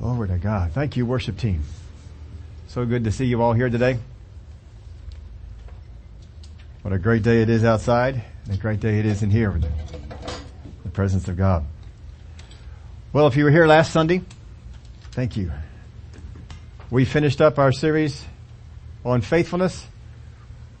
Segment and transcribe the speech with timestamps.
[0.00, 0.72] Glory to God.
[0.72, 1.62] Thank you, worship team.
[2.68, 3.98] So good to see you all here today.
[6.80, 9.50] What a great day it is outside, and a great day it is in here,
[9.50, 11.66] in the presence of God.
[13.12, 14.22] Well, if you were here last Sunday,
[15.12, 15.52] thank you.
[16.90, 18.24] We finished up our series
[19.04, 19.86] on faithfulness.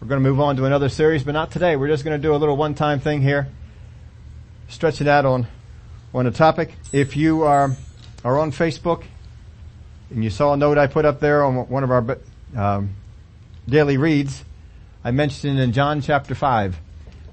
[0.00, 1.76] We're going to move on to another series, but not today.
[1.76, 3.48] We're just going to do a little one-time thing here,
[4.68, 5.46] stretch it out on
[6.14, 6.72] on a topic.
[6.90, 7.76] If you are
[8.24, 9.04] are on Facebook
[10.10, 12.18] and you saw a note I put up there on one of our
[12.56, 12.96] um,
[13.68, 14.44] daily reads,
[15.04, 16.76] I mentioned in John chapter 5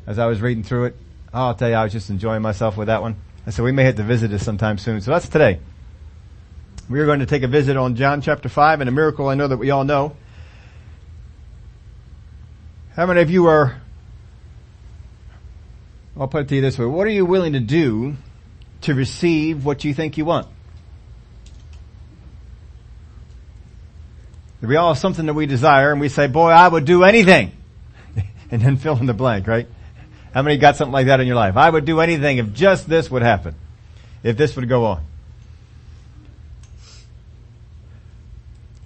[0.05, 0.96] as I was reading through it.
[1.34, 3.16] I'll tell you, I was just enjoying myself with that one.
[3.46, 5.02] I said we may have to visit it sometime soon.
[5.02, 5.60] So that's today.
[6.90, 9.35] We are going to take a visit on John chapter 5 and a miracle I
[9.35, 10.16] know that we all know.
[12.96, 13.80] How many of you are,
[16.18, 18.16] I'll put it to you this way, what are you willing to do
[18.82, 20.48] to receive what you think you want?
[24.62, 27.52] We all have something that we desire and we say, boy, I would do anything.
[28.52, 29.68] and then fill in the blank, right?
[30.34, 31.58] How many got something like that in your life?
[31.58, 33.55] I would do anything if just this would happen.
[34.24, 35.04] If this would go on.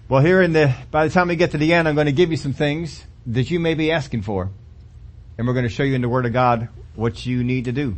[0.09, 2.11] Well, here in the, by the time we get to the end, I'm going to
[2.11, 4.49] give you some things that you may be asking for.
[5.37, 7.71] And we're going to show you in the Word of God what you need to
[7.71, 7.95] do.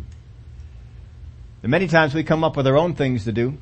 [1.64, 3.58] And many times we come up with our own things to do,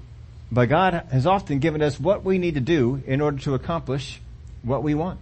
[0.51, 4.19] but God has often given us what we need to do in order to accomplish
[4.63, 5.19] what we want.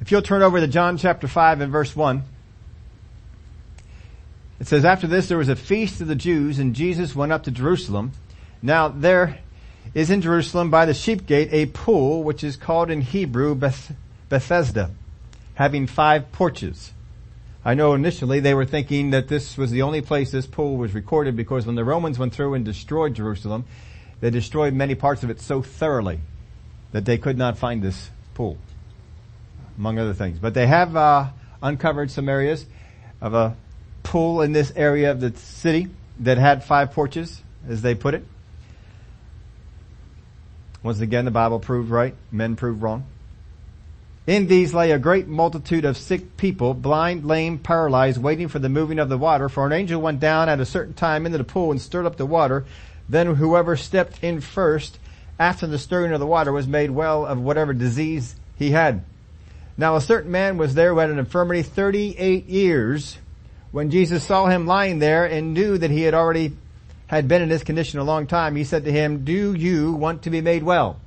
[0.00, 2.22] If you'll turn over to John chapter 5 and verse 1,
[4.60, 7.44] it says, After this there was a feast of the Jews and Jesus went up
[7.44, 8.12] to Jerusalem.
[8.60, 9.38] Now there
[9.94, 13.92] is in Jerusalem by the sheep gate a pool which is called in Hebrew Beth-
[14.28, 14.90] Bethesda,
[15.54, 16.92] having five porches.
[17.64, 20.92] I know initially they were thinking that this was the only place this pool was
[20.92, 23.64] recorded because when the Romans went through and destroyed Jerusalem,
[24.20, 26.20] they destroyed many parts of it so thoroughly
[26.92, 28.58] that they could not find this pool,
[29.78, 30.38] among other things.
[30.38, 31.28] But they have uh,
[31.62, 32.66] uncovered some areas
[33.22, 33.56] of a
[34.02, 35.88] pool in this area of the city
[36.20, 38.24] that had five porches, as they put it.
[40.82, 43.06] Once again, the Bible proved right, men proved wrong.
[44.26, 48.70] In these lay a great multitude of sick people, blind, lame, paralyzed, waiting for the
[48.70, 49.50] moving of the water.
[49.50, 52.16] For an angel went down at a certain time into the pool and stirred up
[52.16, 52.64] the water.
[53.06, 54.98] Then whoever stepped in first
[55.38, 59.04] after the stirring of the water was made well of whatever disease he had.
[59.76, 63.18] Now a certain man was there who had an infirmity 38 years.
[63.72, 66.56] When Jesus saw him lying there and knew that he had already
[67.08, 70.22] had been in this condition a long time, he said to him, do you want
[70.22, 70.98] to be made well?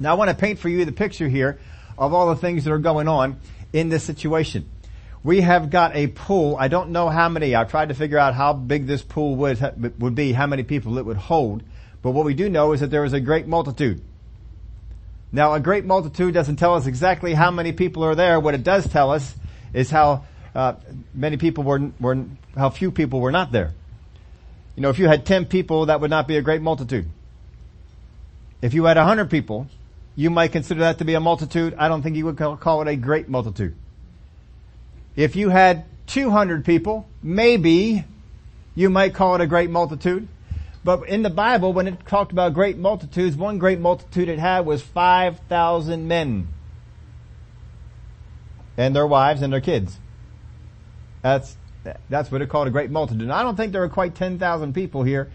[0.00, 1.60] Now I want to paint for you the picture here
[1.98, 3.38] of all the things that are going on
[3.72, 4.68] in this situation.
[5.22, 6.56] We have got a pool.
[6.58, 7.54] I don't know how many.
[7.54, 10.98] I've tried to figure out how big this pool would, would be, how many people
[10.98, 11.62] it would hold.
[12.02, 14.02] But what we do know is that there is a great multitude.
[15.32, 18.38] Now a great multitude doesn't tell us exactly how many people are there.
[18.38, 19.34] What it does tell us
[19.72, 20.74] is how uh,
[21.14, 23.72] many people were, were, how few people were not there.
[24.76, 27.08] You know, if you had 10 people, that would not be a great multitude.
[28.60, 29.66] If you had 100 people,
[30.16, 31.74] you might consider that to be a multitude.
[31.76, 33.74] I don't think you would call it a great multitude.
[35.16, 38.04] If you had 200 people, maybe
[38.74, 40.28] you might call it a great multitude.
[40.84, 44.66] But in the Bible, when it talked about great multitudes, one great multitude it had
[44.66, 46.48] was 5,000 men.
[48.76, 49.98] And their wives and their kids.
[51.22, 51.56] That's,
[52.10, 53.30] that's what it called a great multitude.
[53.30, 55.30] I don't think there are quite 10,000 people here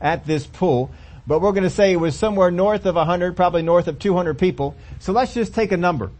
[0.00, 0.90] at this pool,
[1.26, 4.38] but we're going to say it was somewhere north of 100, probably north of 200
[4.38, 4.76] people.
[4.98, 6.10] So let's just take a number.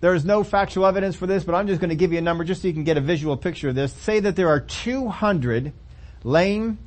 [0.00, 2.22] There is no factual evidence for this, but I'm just going to give you a
[2.22, 3.92] number just so you can get a visual picture of this.
[3.92, 5.72] Say that there are 200
[6.22, 6.78] lame,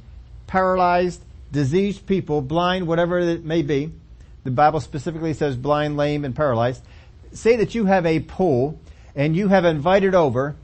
[0.45, 3.91] paralyzed, diseased people, blind, whatever it may be.
[4.44, 6.84] The Bible specifically says blind, lame, and paralyzed.
[7.34, 8.79] Say that you have a pool
[9.16, 10.55] and you have invited over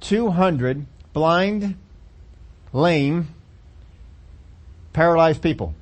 [0.00, 1.76] 200 blind,
[2.72, 3.28] lame,
[4.98, 5.74] paralyzed people.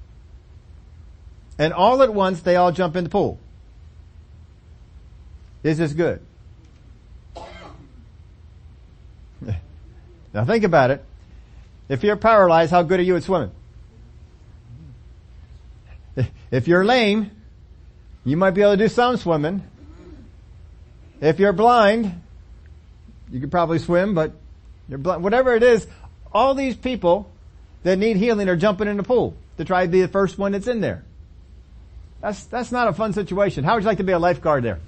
[1.58, 3.38] And all at once they all jump in the pool.
[5.62, 6.20] Is this good?
[10.34, 11.02] Now think about it.
[11.88, 13.52] If you're paralyzed, how good are you at swimming?
[16.50, 17.30] If you're lame,
[18.22, 19.62] you might be able to do some swimming.
[21.22, 22.20] If you're blind,
[23.30, 24.32] you could probably swim, but
[24.90, 25.24] you're blind.
[25.24, 25.86] Whatever it is,
[26.34, 27.30] all these people
[27.86, 30.50] that need healing are jumping in the pool to try to be the first one
[30.50, 31.04] that's in there.
[32.20, 33.62] That's, that's not a fun situation.
[33.62, 34.80] How would you like to be a lifeguard there?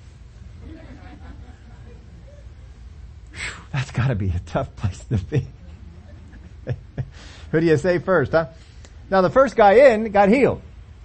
[3.32, 5.46] Whew, that's gotta be a tough place to be.
[7.52, 8.48] Who do you say first, huh?
[9.10, 10.60] Now the first guy in got healed.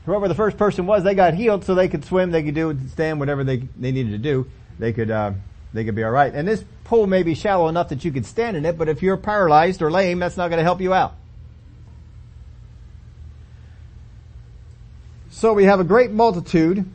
[0.08, 2.76] Whoever the first person was, they got healed so they could swim, they could do,
[2.90, 4.48] stand, whatever they, they needed to do.
[4.80, 5.34] They could, uh,
[5.74, 6.34] they could be alright.
[6.34, 9.04] And this pool may be shallow enough that you could stand in it, but if
[9.04, 11.18] you're paralyzed or lame, that's not to help you out.
[15.34, 16.86] So we have a great multitude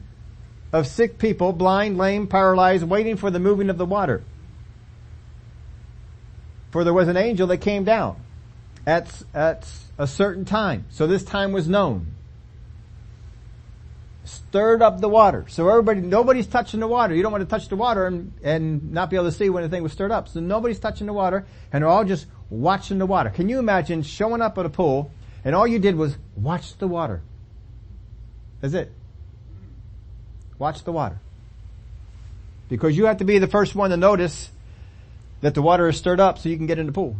[0.73, 4.23] of sick people, blind, lame, paralyzed, waiting for the moving of the water.
[6.71, 8.23] For there was an angel that came down
[8.87, 9.69] at, at
[9.99, 10.87] a certain time.
[10.91, 12.15] So this time was known.
[14.23, 15.45] Stirred up the water.
[15.49, 17.17] So everybody, nobody's touching the water.
[17.17, 19.65] You don't want to touch the water and, and not be able to see when
[19.65, 20.29] the thing was stirred up.
[20.29, 23.31] So nobody's touching the water and they're all just watching the water.
[23.31, 25.11] Can you imagine showing up at a pool
[25.45, 27.21] and all you did was watch the water?
[28.61, 28.93] That's it.
[30.59, 31.19] Watch the water.
[32.69, 34.51] Because you have to be the first one to notice
[35.41, 37.17] that the water is stirred up so you can get in the pool.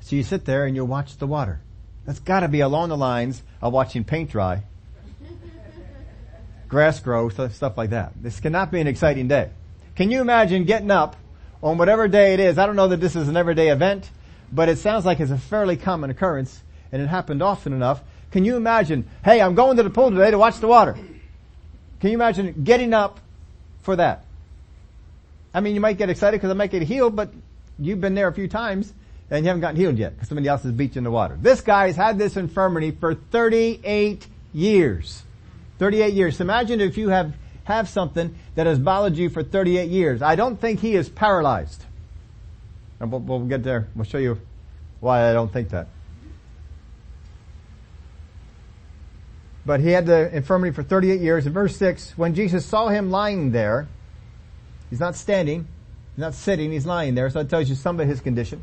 [0.00, 1.60] So you sit there and you watch the water.
[2.04, 4.62] That's gotta be along the lines of watching paint dry,
[6.68, 8.12] grass grow, stuff like that.
[8.20, 9.50] This cannot be an exciting day.
[9.94, 11.16] Can you imagine getting up
[11.62, 12.56] on whatever day it is?
[12.58, 14.10] I don't know that this is an everyday event,
[14.52, 18.02] but it sounds like it's a fairly common occurrence and it happened often enough.
[18.30, 20.92] Can you imagine, hey, I'm going to the pool today to watch the water.
[22.00, 23.20] Can you imagine getting up
[23.82, 24.24] for that?
[25.54, 27.32] I mean, you might get excited because I might get healed, but
[27.78, 28.92] you've been there a few times
[29.30, 31.38] and you haven't gotten healed yet because somebody else has beat you in the water.
[31.40, 35.22] This guy's had this infirmity for 38 years.
[35.78, 36.36] 38 years.
[36.36, 37.34] So imagine if you have,
[37.64, 40.22] have something that has bothered you for 38 years.
[40.22, 41.84] I don't think he is paralyzed.
[43.00, 43.88] We'll, we'll get there.
[43.94, 44.40] We'll show you
[45.00, 45.88] why I don't think that.
[49.68, 51.46] But he had the infirmity for 38 years.
[51.46, 53.86] In verse 6, when Jesus saw him lying there,
[54.88, 55.68] he's not standing,
[56.14, 58.62] he's not sitting, he's lying there, so that tells you some of his condition.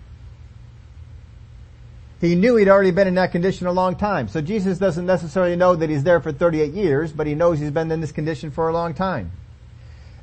[2.22, 4.30] He knew he'd already been in that condition a long time.
[4.30, 7.70] So Jesus doesn't necessarily know that he's there for 38 years, but he knows he's
[7.70, 9.32] been in this condition for a long time.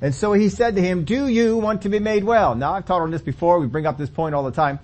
[0.00, 2.56] And so he said to him, do you want to be made well?
[2.56, 4.80] Now I've taught on this before, we bring up this point all the time.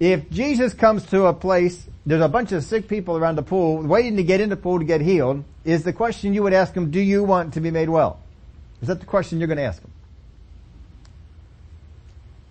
[0.00, 3.82] If Jesus comes to a place there's a bunch of sick people around the pool
[3.82, 6.72] waiting to get in the pool to get healed, is the question you would ask
[6.72, 8.18] them, do you want to be made well?
[8.80, 9.90] Is that the question you're going to ask them?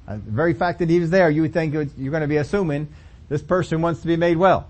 [0.07, 2.37] Uh, the very fact that he was there, you would think you're going to be
[2.37, 2.87] assuming
[3.29, 4.69] this person wants to be made well.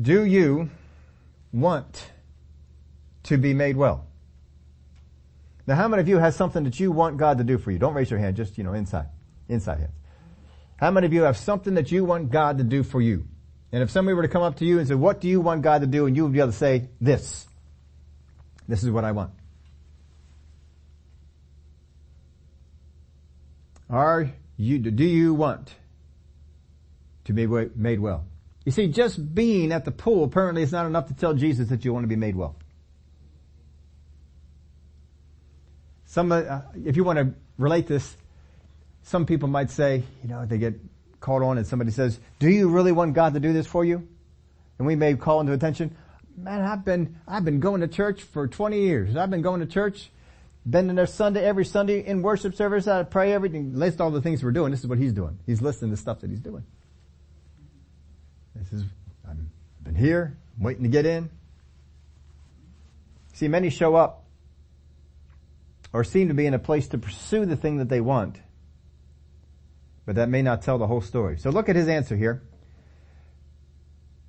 [0.00, 0.70] Do you
[1.52, 2.10] want
[3.24, 4.06] to be made well?
[5.66, 7.78] Now how many of you has something that you want God to do for you?
[7.78, 9.08] Don't raise your hand, just, you know, inside.
[9.48, 9.92] Inside hands.
[10.76, 13.26] How many of you have something that you want God to do for you?
[13.72, 15.62] And if somebody were to come up to you and say, what do you want
[15.62, 16.06] God to do?
[16.06, 17.46] And you would be able to say, this.
[18.68, 19.30] This is what I want.
[23.88, 25.74] Are you, do you want
[27.24, 28.24] to be made well?
[28.64, 31.84] You see, just being at the pool apparently is not enough to tell Jesus that
[31.84, 32.56] you want to be made well.
[36.06, 38.16] Some, uh, if you want to relate this
[39.06, 40.74] some people might say, you know, they get
[41.20, 44.06] called on and somebody says, do you really want God to do this for you?
[44.78, 45.96] And we may call into attention,
[46.36, 49.16] man, I've been, I've been going to church for 20 years.
[49.16, 50.10] I've been going to church,
[50.68, 52.88] been in there Sunday, every Sunday in worship service.
[52.88, 54.72] I pray everything, list all the things we're doing.
[54.72, 55.38] This is what he's doing.
[55.46, 56.64] He's listing the stuff that he's doing.
[58.56, 58.84] This is,
[59.28, 59.36] I've
[59.84, 61.30] been here, I'm waiting to get in.
[63.34, 64.24] See, many show up
[65.92, 68.40] or seem to be in a place to pursue the thing that they want
[70.06, 71.36] but that may not tell the whole story.
[71.36, 72.42] So look at his answer here.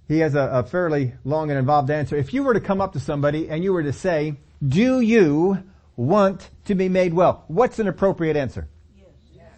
[0.08, 2.16] He has a, a, fairly long and involved answer.
[2.16, 5.64] If you were to come up to somebody and you were to say, do you
[5.96, 7.44] want to be made well?
[7.48, 8.68] What's an appropriate answer?
[8.98, 9.52] Yes.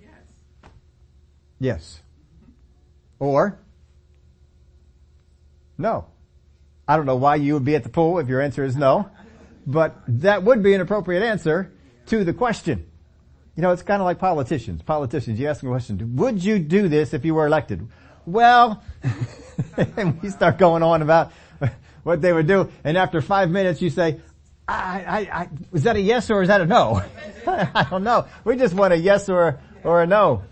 [0.00, 0.10] Yes.
[1.58, 2.02] Yes.
[3.18, 3.58] Or,
[5.78, 6.06] no.
[6.86, 9.08] I don't know why you would be at the pool if your answer is no,
[9.66, 11.72] but that would be an appropriate answer
[12.06, 12.90] to the question.
[13.56, 14.82] You know, it's kind of like politicians.
[14.82, 17.86] Politicians, you ask them a question, would you do this if you were elected?
[18.24, 18.82] Well,
[19.96, 21.32] and we start going on about
[22.02, 24.20] what they would do, and after five minutes you say,
[24.66, 27.02] I, I, I, is that a yes or is that a no?
[27.46, 28.26] I don't know.
[28.44, 30.44] We just want a yes or, or a no.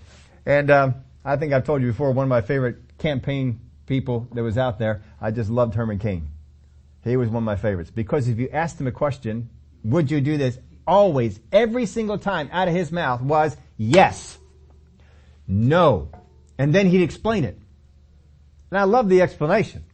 [0.45, 4.43] And, um, I think I've told you before, one of my favorite campaign people that
[4.43, 6.29] was out there, I just loved Herman Cain.
[7.05, 9.51] He was one of my favorites because if you asked him a question,
[9.85, 10.59] would you do this?
[10.91, 14.37] Always, every single time out of his mouth was yes,
[15.47, 16.09] no.
[16.59, 17.57] And then he'd explain it.
[18.71, 19.85] And I love the explanation.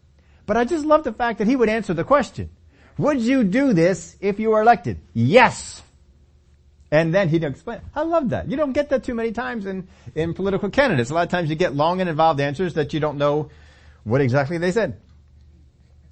[0.47, 2.51] But I just love the fact that he would answer the question.
[2.99, 5.01] Would you do this if you were elected?
[5.13, 5.83] Yes.
[6.91, 7.81] And then he'd explain.
[7.95, 8.51] I love that.
[8.51, 11.11] You don't get that too many times in, in political candidates.
[11.11, 13.51] A lot of times you get long and involved answers that you don't know
[14.05, 15.01] what exactly they said.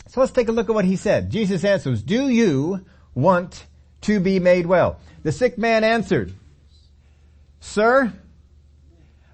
[0.08, 1.30] So let's take a look at what he said.
[1.30, 3.66] Jesus answers, do you want
[4.04, 5.00] to be made well?
[5.22, 6.32] The sick man answered,
[7.60, 8.12] Sir,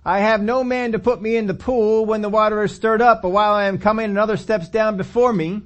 [0.04, 3.02] I have no man to put me in the pool when the water is stirred
[3.02, 5.62] up, but while I am coming another steps down before me.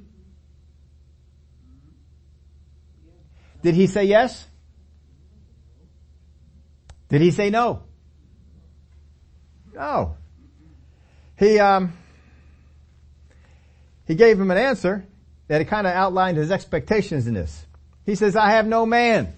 [3.61, 4.45] Did he say yes?
[7.09, 7.83] Did he say no?
[9.73, 10.17] No.
[11.37, 11.93] He, um,
[14.05, 15.05] he gave him an answer
[15.47, 17.64] that he kind of outlined his expectations in this.
[18.05, 19.33] He says, I have no man.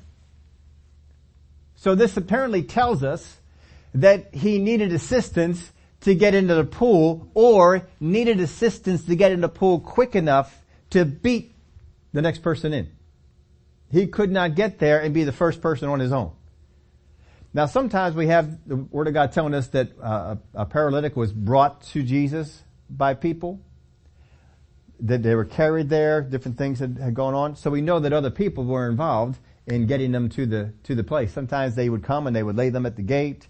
[1.75, 3.37] So this apparently tells us
[3.93, 5.71] that he needed assistance
[6.01, 10.63] to get into the pool or needed assistance to get in the pool quick enough
[10.91, 11.55] to beat
[12.13, 12.91] the next person in.
[13.91, 16.31] He could not get there and be the first person on his own.
[17.53, 21.15] Now sometimes we have the Word of God telling us that uh, a, a paralytic
[21.15, 23.59] was brought to Jesus by people,
[24.99, 27.55] that they were carried there, different things had, had gone on.
[27.55, 31.03] So we know that other people were involved in getting them to the, to the
[31.03, 31.31] place.
[31.31, 33.47] Sometimes they would come and they would lay them at the gate.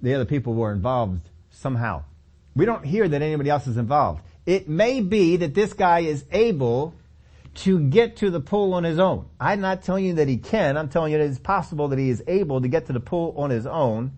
[0.00, 2.04] The other people were involved somehow.
[2.54, 4.22] We don't hear that anybody else is involved.
[4.46, 6.94] It may be that this guy is able
[7.56, 9.26] to get to the pool on his own.
[9.40, 10.76] I'm not telling you that he can.
[10.76, 13.34] I'm telling you that it's possible that he is able to get to the pool
[13.36, 14.12] on his own,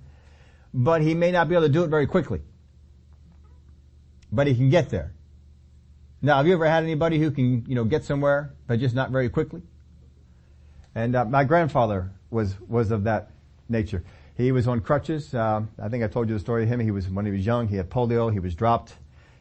[0.74, 2.42] but he may not be able to do it very quickly.
[4.30, 5.12] But he can get there.
[6.22, 9.10] Now, have you ever had anybody who can, you know, get somewhere, but just not
[9.10, 9.62] very quickly?
[10.94, 13.30] And uh, my grandfather was was of that
[13.68, 14.04] nature.
[14.36, 15.34] He was on crutches.
[15.34, 16.80] Uh, I think I told you the story of him.
[16.80, 17.68] He was when he was young.
[17.68, 18.32] He had polio.
[18.32, 18.94] He was dropped.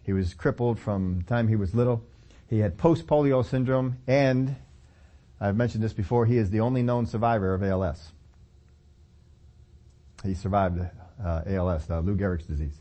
[0.04, 2.04] He was crippled from the time he was little.
[2.48, 4.56] He had post-polio syndrome, and
[5.40, 6.26] I've mentioned this before.
[6.26, 8.12] He is the only known survivor of ALS.
[10.24, 10.80] He survived
[11.24, 12.76] uh, ALS, uh, Lou Gehrig's disease.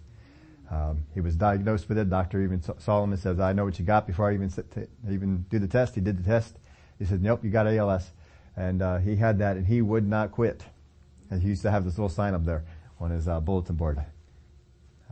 [0.70, 2.10] Um, he was diagnosed with it.
[2.10, 4.86] Doctor even saw him and says, "I know what you got." Before I even t-
[5.08, 6.58] even do the test, he did the test.
[6.98, 8.12] He said, "Nope, you got ALS,"
[8.56, 10.64] and uh, he had that, and he would not quit.
[11.30, 12.64] And he used to have this little sign up there
[13.00, 14.04] on his uh, bulletin board: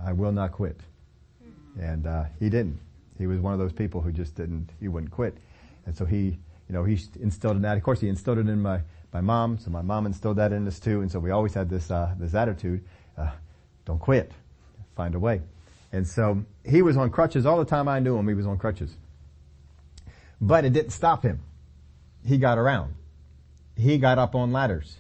[0.02, 0.78] "I will not quit,"
[1.80, 2.78] and uh, he didn't.
[3.16, 4.70] He was one of those people who just didn't.
[4.78, 5.38] He wouldn't quit,
[5.86, 7.78] and so he, you know, he instilled in that.
[7.78, 9.56] Of course, he instilled it in my my mom.
[9.56, 12.14] So my mom instilled that in us too, and so we always had this uh,
[12.18, 12.84] this attitude:
[13.16, 13.30] uh,
[13.86, 14.32] "Don't quit."
[14.96, 15.42] Find a way.
[15.92, 18.26] And so he was on crutches all the time I knew him.
[18.26, 18.90] He was on crutches.
[20.40, 21.40] But it didn't stop him.
[22.24, 22.94] He got around.
[23.76, 24.96] He got up on ladders.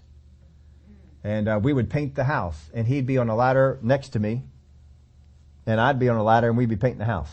[1.24, 4.20] And uh, we would paint the house and he'd be on a ladder next to
[4.20, 4.44] me
[5.66, 7.30] and I'd be on a ladder and we'd be painting the house.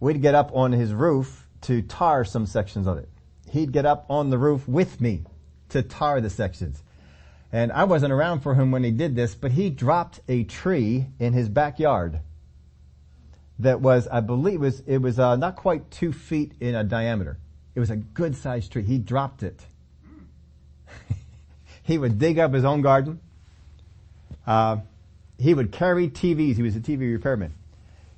[0.00, 3.08] We'd get up on his roof to tar some sections of it.
[3.50, 5.24] He'd get up on the roof with me
[5.68, 6.82] to tar the sections.
[7.56, 11.06] And I wasn't around for him when he did this, but he dropped a tree
[11.18, 12.20] in his backyard
[13.60, 17.38] that was, I believe, was it was uh, not quite two feet in a diameter.
[17.74, 18.82] It was a good sized tree.
[18.82, 19.58] He dropped it.
[21.82, 23.20] he would dig up his own garden.
[24.46, 24.80] Uh,
[25.38, 26.56] he would carry TVs.
[26.56, 27.54] He was a TV repairman.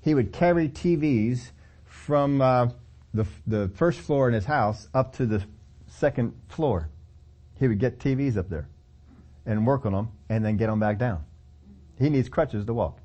[0.00, 1.50] He would carry TVs
[1.84, 2.70] from uh,
[3.14, 5.44] the the first floor in his house up to the
[5.86, 6.88] second floor.
[7.60, 8.66] He would get TVs up there
[9.48, 11.24] and work on them and then get them back down.
[11.98, 13.00] He needs crutches to walk.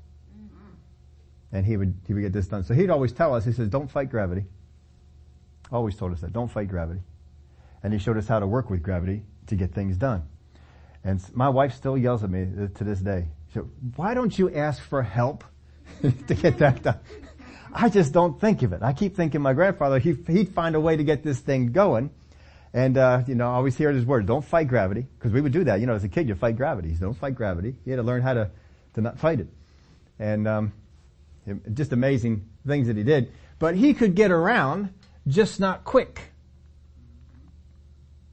[1.50, 2.64] And he would, he would get this done.
[2.64, 4.44] So he'd always tell us, he says, don't fight gravity.
[5.72, 7.00] Always told us that, don't fight gravity.
[7.82, 10.24] And he showed us how to work with gravity to get things done.
[11.02, 13.28] And my wife still yells at me uh, to this day.
[13.48, 15.44] She said, why don't you ask for help
[16.02, 17.00] to get that done?
[17.72, 18.82] I just don't think of it.
[18.82, 22.10] I keep thinking my grandfather, he, he'd find a way to get this thing going.
[22.74, 25.06] And, uh, you know, I always hear his words, don't fight gravity.
[25.16, 25.78] Because we would do that.
[25.78, 26.90] You know, as a kid, you fight gravity.
[26.90, 27.76] don't fight gravity.
[27.84, 28.50] You had to learn how to,
[28.94, 29.46] to not fight it.
[30.18, 30.72] And, um,
[31.72, 33.32] just amazing things that he did.
[33.60, 34.92] But he could get around,
[35.28, 36.20] just not quick.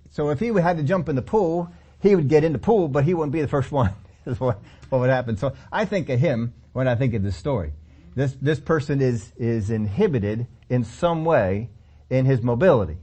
[0.10, 1.70] So if he had to jump in the pool,
[2.02, 3.94] he would get in the pool, but he wouldn't be the first one.
[4.38, 5.38] What, what would happen.
[5.38, 7.74] So I think of him when I think of this story.
[8.16, 11.70] This, this person is, is inhibited in some way
[12.10, 12.98] in his mobility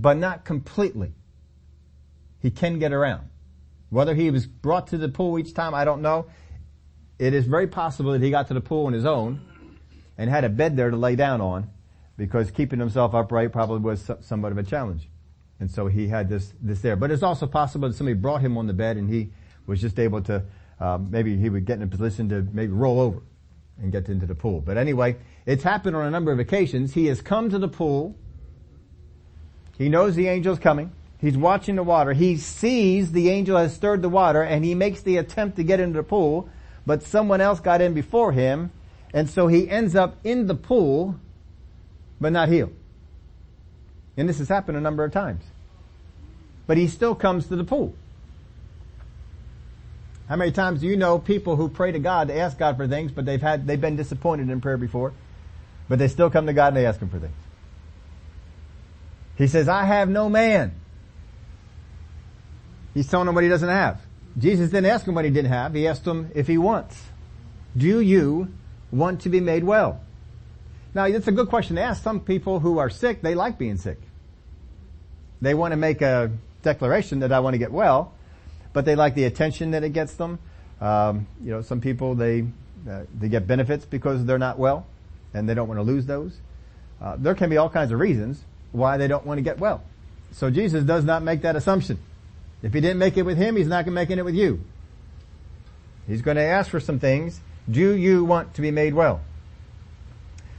[0.00, 1.12] but not completely.
[2.40, 3.28] He can get around.
[3.90, 6.26] Whether he was brought to the pool each time, I don't know.
[7.18, 9.40] It is very possible that he got to the pool on his own
[10.16, 11.68] and had a bed there to lay down on
[12.16, 15.08] because keeping himself upright probably was somewhat of a challenge.
[15.58, 16.94] And so he had this, this there.
[16.94, 19.32] But it's also possible that somebody brought him on the bed and he
[19.66, 20.44] was just able to,
[20.78, 23.20] um, maybe he would get in a position to maybe roll over
[23.82, 24.60] and get into the pool.
[24.60, 26.94] But anyway, it's happened on a number of occasions.
[26.94, 28.16] He has come to the pool
[29.78, 30.92] he knows the angel's coming.
[31.20, 32.12] He's watching the water.
[32.12, 35.80] He sees the angel has stirred the water and he makes the attempt to get
[35.80, 36.48] into the pool,
[36.84, 38.70] but someone else got in before him
[39.12, 41.16] and so he ends up in the pool,
[42.20, 42.74] but not healed.
[44.16, 45.44] And this has happened a number of times.
[46.66, 47.94] But he still comes to the pool.
[50.28, 52.86] How many times do you know people who pray to God to ask God for
[52.86, 55.14] things, but they've had, they've been disappointed in prayer before,
[55.88, 57.32] but they still come to God and they ask Him for things?
[59.38, 60.74] He says, I have no man.
[62.92, 64.00] He's telling him what he doesn't have.
[64.36, 65.74] Jesus didn't ask him what he didn't have.
[65.74, 67.00] He asked him if he wants.
[67.76, 68.52] Do you
[68.90, 70.00] want to be made well?
[70.92, 72.02] Now, it's a good question to ask.
[72.02, 74.00] Some people who are sick, they like being sick.
[75.40, 78.14] They want to make a declaration that I want to get well,
[78.72, 80.40] but they like the attention that it gets them.
[80.80, 82.44] Um, you know, some people they
[82.88, 84.86] uh, they get benefits because they're not well,
[85.34, 86.36] and they don't want to lose those.
[87.00, 89.82] Uh, there can be all kinds of reasons why they don't want to get well.
[90.32, 91.98] So Jesus does not make that assumption.
[92.62, 94.60] If he didn't make it with him, he's not making it with you.
[96.06, 97.40] He's going to ask for some things.
[97.70, 99.20] Do you want to be made well?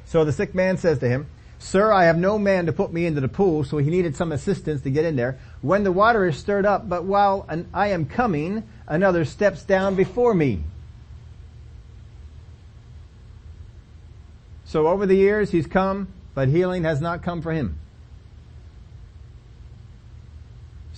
[0.06, 1.28] So the sick man says to him,
[1.60, 4.32] Sir, I have no man to put me into the pool, so he needed some
[4.32, 5.38] assistance to get in there.
[5.62, 10.34] When the water is stirred up, but while I am coming, another steps down before
[10.34, 10.64] me.
[14.64, 17.78] So over the years he's come, but healing has not come for him.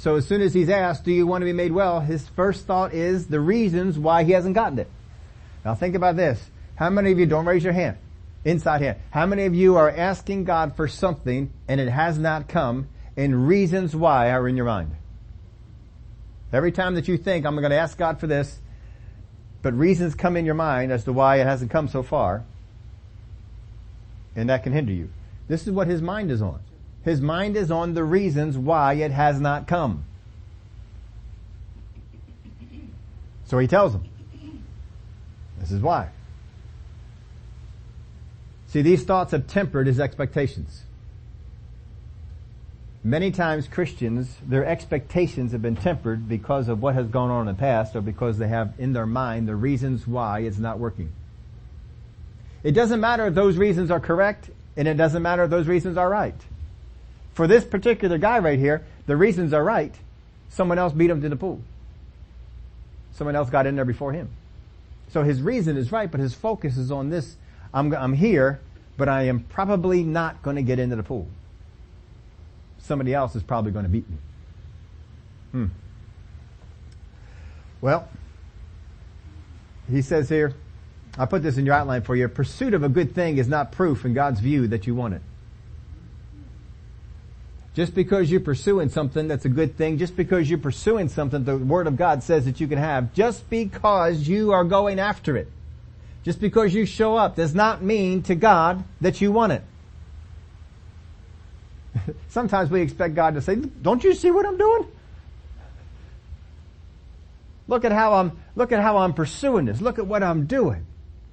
[0.02, 2.00] So as soon as he's asked, do you want to be made well?
[2.00, 4.90] His first thought is the reasons why he hasn't gotten it.
[5.64, 6.44] Now think about this.
[6.74, 7.98] How many of you, don't raise your hand,
[8.44, 12.48] inside hand, how many of you are asking God for something and it has not
[12.48, 14.90] come and reasons why are in your mind?
[16.52, 18.60] Every time that you think, I'm going to ask God for this,
[19.62, 22.44] but reasons come in your mind as to why it hasn't come so far,
[24.36, 25.10] and that can hinder you.
[25.48, 26.60] This is what his mind is on.
[27.04, 30.06] His mind is on the reasons why it has not come.
[33.46, 34.08] So he tells them,
[35.60, 36.10] this is why.
[38.68, 40.84] See, these thoughts have tempered his expectations.
[43.04, 47.56] Many times Christians, their expectations have been tempered because of what has gone on in
[47.56, 51.12] the past or because they have in their mind the reasons why it's not working.
[52.64, 55.98] It doesn't matter if those reasons are correct and it doesn't matter if those reasons
[55.98, 56.40] are right.
[57.34, 59.94] For this particular guy right here, the reasons are right.
[60.50, 61.62] Someone else beat him to the pool.
[63.14, 64.30] Someone else got in there before him.
[65.10, 67.36] So his reason is right, but his focus is on this.
[67.74, 68.60] I'm, I'm here,
[68.98, 71.28] but I am probably not going to get into the pool.
[72.80, 74.18] Somebody else is probably going to beat me.
[75.52, 75.66] Hmm.
[77.82, 78.08] Well,
[79.90, 80.54] he says here,
[81.18, 82.28] I put this in your outline for you.
[82.28, 85.22] Pursuit of a good thing is not proof in God's view that you want it.
[87.74, 91.58] Just because you're pursuing something that's a good thing, just because you're pursuing something the
[91.58, 95.48] Word of God says that you can have, just because you are going after it,
[96.24, 99.64] just because you show up does not mean to God that you want it.
[102.30, 104.88] Sometimes we expect God to say, don't you see what I'm doing?
[107.70, 109.80] Look at how I'm, look at how I'm pursuing this.
[109.80, 110.86] Look at what I'm doing.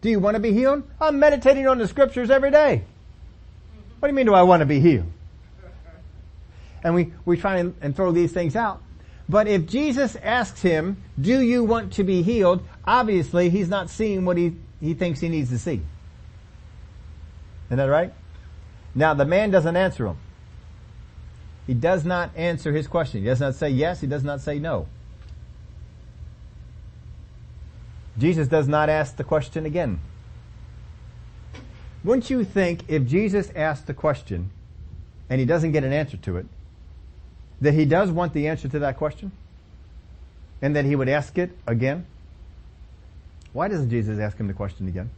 [0.03, 0.85] Do you want to be healed?
[1.01, 2.85] I'm meditating on the scriptures every day.
[3.99, 5.11] What do you mean do I want to be healed?
[6.83, 8.83] And we, we try and, and throw these things out.
[9.29, 12.63] But if Jesus asks him, do you want to be healed?
[12.85, 15.83] Obviously he's not seeing what he, he thinks he needs to see.
[17.67, 18.13] Isn't that right?
[18.95, 20.17] Now the man doesn't answer him.
[21.67, 23.21] He does not answer his question.
[23.21, 24.87] He does not say yes, he does not say no.
[28.17, 30.01] Jesus does not ask the question again.
[32.03, 34.51] Wouldn't you think if Jesus asked the question
[35.29, 36.47] and he doesn't get an answer to it,
[37.61, 39.33] that he does want the answer to that question
[40.63, 42.07] and that he would ask it again?
[43.53, 45.11] Why doesn't Jesus ask him the question again?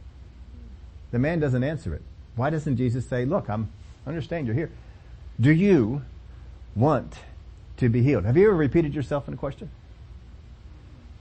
[1.11, 2.01] The man doesn't answer it.
[2.35, 3.69] Why doesn't Jesus say, look, I'm,
[4.05, 4.71] I understand you're here.
[5.39, 6.01] Do you
[6.75, 7.17] want
[7.77, 8.25] to be healed?
[8.25, 9.69] Have you ever repeated yourself in a question?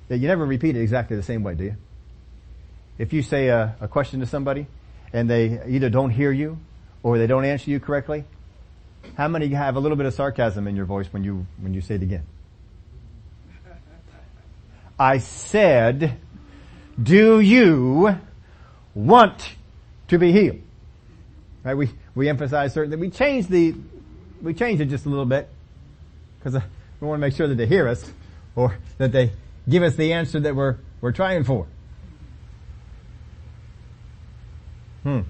[0.09, 1.77] Yeah, you never repeat it exactly the same way, do you?
[2.99, 4.67] If you say a, a question to somebody
[5.13, 6.59] and they either don't hear you
[7.03, 8.25] or they don't answer you correctly,
[9.17, 11.81] how many have a little bit of sarcasm in your voice when you, when you
[11.81, 12.25] say it again?
[14.99, 16.19] I said,
[17.03, 18.17] do you
[18.95, 19.55] want
[20.09, 20.61] to be healed?
[21.65, 21.75] Right?
[21.75, 23.75] We, we emphasize certain, that we change the,
[24.43, 25.49] we change it just a little bit
[26.39, 26.63] because
[27.01, 28.11] we want to make sure that they hear us
[28.57, 29.33] or that they
[29.69, 31.67] give us the answer that we're, we're trying for.
[35.03, 35.21] Hmm.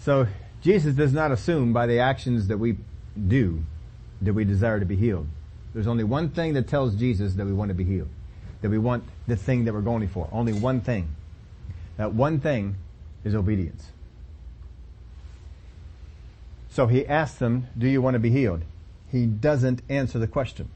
[0.00, 0.26] So
[0.62, 2.76] Jesus does not assume by the actions that we
[3.28, 3.62] do
[4.22, 5.26] that we desire to be healed.
[5.74, 8.08] There's only one thing that tells Jesus that we want to be healed.
[8.60, 10.28] That we want the thing that we're going for.
[10.30, 11.14] Only one thing.
[11.96, 12.76] That one thing
[13.24, 13.88] is obedience.
[16.70, 18.62] So he asks them, do you want to be healed?
[19.10, 20.70] He doesn't answer the question.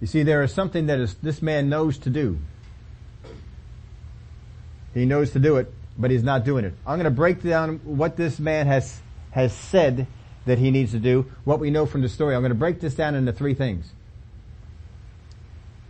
[0.00, 2.38] You see, there is something that is, this man knows to do.
[4.96, 6.72] He knows to do it, but he's not doing it.
[6.86, 8.98] I'm going to break down what this man has,
[9.30, 10.06] has said
[10.46, 12.34] that he needs to do, what we know from the story.
[12.34, 13.92] I'm going to break this down into three things.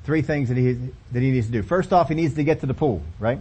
[0.03, 0.73] Three things that he,
[1.13, 1.63] that he needs to do.
[1.63, 3.39] First off, he needs to get to the pool, right?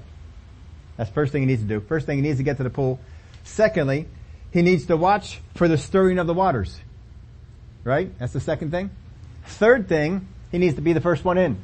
[0.98, 1.80] That's the first thing he needs to do.
[1.80, 3.00] First thing he needs to get to the pool.
[3.44, 4.08] Secondly,
[4.52, 6.80] he needs to watch for the stirring of the waters.
[7.84, 8.16] Right?
[8.20, 8.92] That's the second thing.
[9.46, 11.58] Third thing, he needs to be the first one in.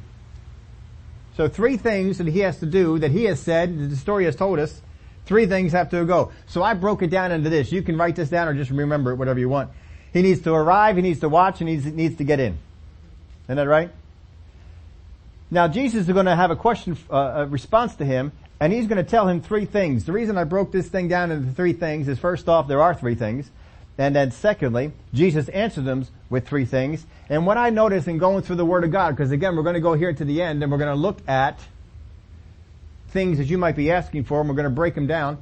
[1.36, 4.36] So three things that he has to do that he has said, the story has
[4.36, 4.82] told us,
[5.24, 6.32] three things have to go.
[6.46, 7.72] So I broke it down into this.
[7.72, 9.70] You can write this down or just remember it, whatever you want.
[10.12, 12.58] He needs to arrive, he needs to watch, and he needs, to get in.
[13.46, 13.90] Isn't that right?
[15.50, 18.86] Now Jesus is going to have a question, uh, a response to him, and he's
[18.86, 20.04] going to tell him three things.
[20.04, 22.94] The reason I broke this thing down into three things is first off, there are
[22.94, 23.50] three things.
[23.98, 27.06] And then secondly, Jesus answered them with three things.
[27.28, 29.74] And what I notice in going through the Word of God, because again, we're going
[29.74, 31.60] to go here to the end and we're going to look at
[33.08, 35.38] things that you might be asking for and we're going to break them down.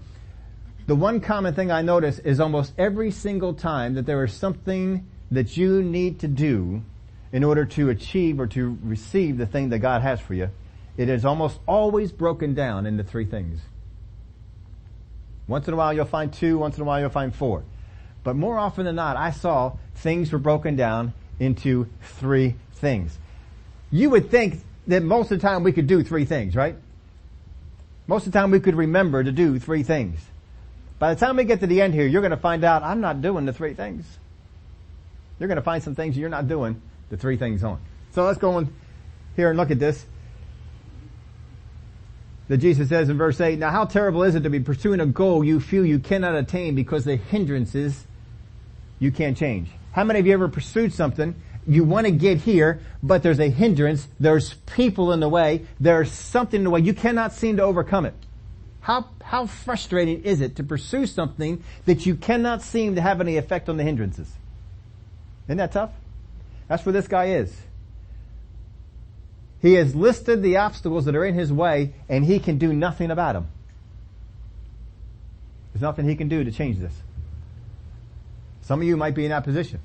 [0.87, 5.07] The one common thing I notice is almost every single time that there is something
[5.31, 6.83] that you need to do
[7.33, 10.51] in order to achieve or to receive the thing that God has for you,
[10.97, 13.61] it is almost always broken down into three things.
[15.47, 17.63] Once in a while you'll find two, once in a while you'll find four.
[18.23, 23.19] But more often than not, I saw things were broken down into three things.
[23.91, 26.77] You would think that most of the time we could do three things, right?
[28.07, 30.21] Most of the time we could remember to do three things.
[30.99, 33.01] By the time we get to the end here, you're going to find out I'm
[33.01, 34.05] not doing the three things.
[35.39, 37.81] You're going to find some things you're not doing the three things on.
[38.13, 38.73] So let's go on
[39.37, 40.05] here and look at this.
[42.49, 45.07] That Jesus says in verse 8, Now how terrible is it to be pursuing a
[45.07, 48.05] goal you feel you cannot attain because the hindrances
[49.01, 49.69] you can't change.
[49.91, 51.35] How many of you ever pursued something?
[51.67, 54.07] You want to get here, but there's a hindrance.
[54.21, 55.67] There's people in the way.
[55.81, 56.81] There's something in the way.
[56.81, 58.15] You cannot seem to overcome it.
[58.81, 63.37] How, how frustrating is it to pursue something that you cannot seem to have any
[63.37, 64.31] effect on the hindrances?
[65.47, 65.91] Isn't that tough?
[66.69, 67.55] That's where this guy is.
[69.61, 73.11] He has listed the obstacles that are in his way and he can do nothing
[73.11, 73.49] about them.
[75.73, 76.95] There's nothing he can do to change this.
[78.71, 79.81] Some of you might be in that position.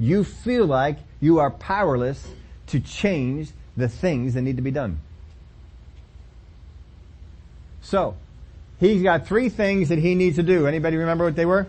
[0.00, 2.26] You feel like you are powerless
[2.66, 4.98] to change the things that need to be done.
[7.82, 8.16] So,
[8.80, 10.66] he's got three things that he needs to do.
[10.66, 11.68] Anybody remember what they were?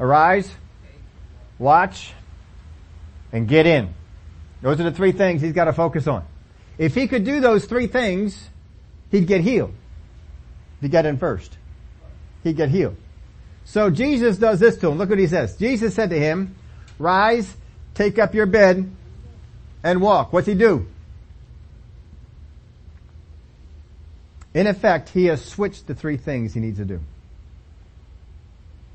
[0.00, 0.50] Arise,
[1.58, 2.14] watch,
[3.30, 3.92] and get in.
[4.62, 6.24] Those are the three things he's got to focus on.
[6.78, 8.48] If he could do those three things,
[9.10, 9.74] he'd get healed.
[10.80, 11.58] He'd get in first.
[12.42, 12.96] He'd get healed.
[13.64, 14.98] So Jesus does this to him.
[14.98, 15.56] Look what he says.
[15.56, 16.54] Jesus said to him,
[16.98, 17.54] rise,
[17.94, 18.90] take up your bed,
[19.82, 20.32] and walk.
[20.32, 20.86] What's he do?
[24.54, 27.00] In effect, he has switched the three things he needs to do.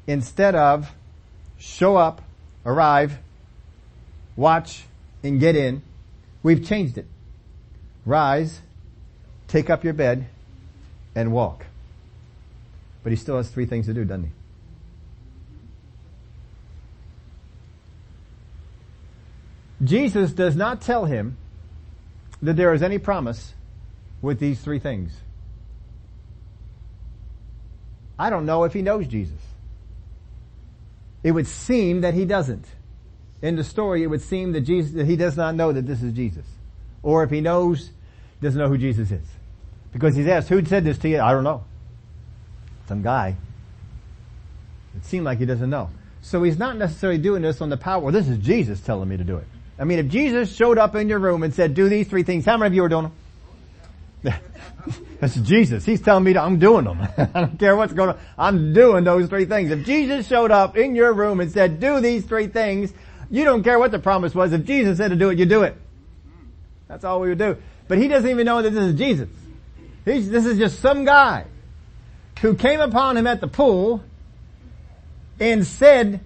[0.05, 0.91] Instead of
[1.57, 2.21] show up,
[2.65, 3.17] arrive,
[4.35, 4.83] watch,
[5.23, 5.81] and get in,
[6.43, 7.07] we've changed it.
[8.05, 8.61] Rise,
[9.47, 10.27] take up your bed,
[11.15, 11.65] and walk.
[13.03, 14.31] But he still has three things to do, doesn't he?
[19.83, 21.37] Jesus does not tell him
[22.41, 23.53] that there is any promise
[24.21, 25.11] with these three things.
[28.19, 29.39] I don't know if he knows Jesus.
[31.23, 32.65] It would seem that he doesn't.
[33.41, 36.01] In the story, it would seem that Jesus, that he does not know that this
[36.01, 36.45] is Jesus.
[37.03, 37.91] Or if he knows,
[38.41, 39.25] doesn't know who Jesus is.
[39.93, 41.19] Because he's asked, who said this to you?
[41.19, 41.63] I don't know.
[42.87, 43.35] Some guy.
[44.95, 45.91] It seemed like he doesn't know.
[46.21, 49.17] So he's not necessarily doing this on the power, well, this is Jesus telling me
[49.17, 49.47] to do it.
[49.79, 52.45] I mean, if Jesus showed up in your room and said, do these three things,
[52.45, 53.11] how many of you are doing
[54.23, 54.33] them?
[55.19, 55.85] That's Jesus.
[55.85, 56.99] He's telling me that I'm doing them.
[57.17, 58.19] I don't care what's going on.
[58.37, 59.71] I'm doing those three things.
[59.71, 62.91] If Jesus showed up in your room and said, do these three things,
[63.29, 64.53] you don't care what the promise was.
[64.53, 65.75] If Jesus said to do it, you do it.
[66.87, 67.57] That's all we would do.
[67.87, 69.29] But he doesn't even know that this is Jesus.
[70.05, 71.45] He's, this is just some guy
[72.41, 74.03] who came upon him at the pool
[75.39, 76.21] and said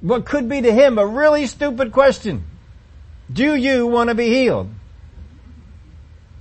[0.00, 2.44] what could be to him a really stupid question.
[3.32, 4.70] Do you want to be healed?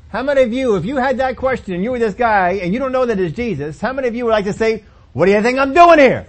[0.09, 2.71] How many of you, if you had that question and you were this guy and
[2.71, 5.25] you don't know that it's Jesus, how many of you would like to say, what
[5.25, 6.27] do you think I'm doing here?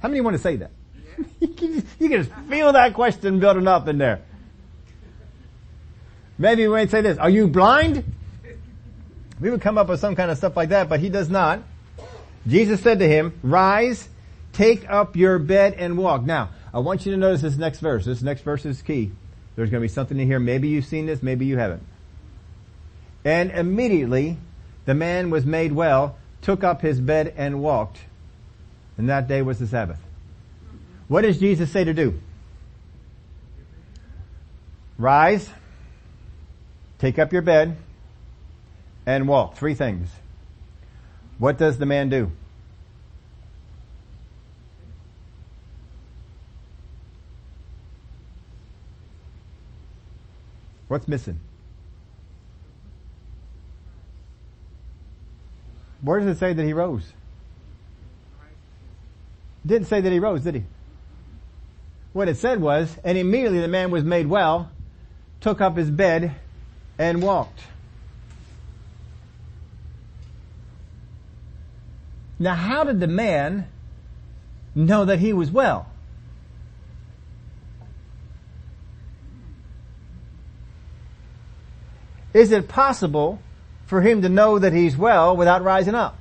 [0.00, 0.70] How many want to say that?
[1.40, 4.22] you, can just, feel that question building up in there.
[6.38, 8.04] Maybe we might say this, are you blind?
[9.40, 11.60] We would come up with some kind of stuff like that, but he does not.
[12.46, 14.08] Jesus said to him, rise,
[14.52, 16.22] take up your bed and walk.
[16.22, 18.04] Now, I want you to notice this next verse.
[18.04, 19.12] This next verse is key.
[19.54, 20.40] There's going to be something in here.
[20.40, 21.84] Maybe you've seen this, maybe you haven't.
[23.24, 24.38] And immediately
[24.84, 28.00] the man was made well, took up his bed and walked.
[28.98, 30.00] And that day was the Sabbath.
[31.06, 32.20] What does Jesus say to do?
[34.98, 35.48] Rise,
[36.98, 37.76] take up your bed,
[39.06, 39.56] and walk.
[39.56, 40.08] Three things.
[41.38, 42.32] What does the man do?
[50.94, 51.40] What's missing?
[56.02, 57.12] Where does it say that he rose?
[59.66, 60.62] Didn't say that he rose, did he?
[62.12, 64.70] What it said was, and immediately the man was made well,
[65.40, 66.36] took up his bed,
[66.96, 67.62] and walked.
[72.38, 73.66] Now how did the man
[74.76, 75.88] know that he was well?
[82.34, 83.40] Is it possible
[83.86, 86.18] for him to know that he's well without rising up?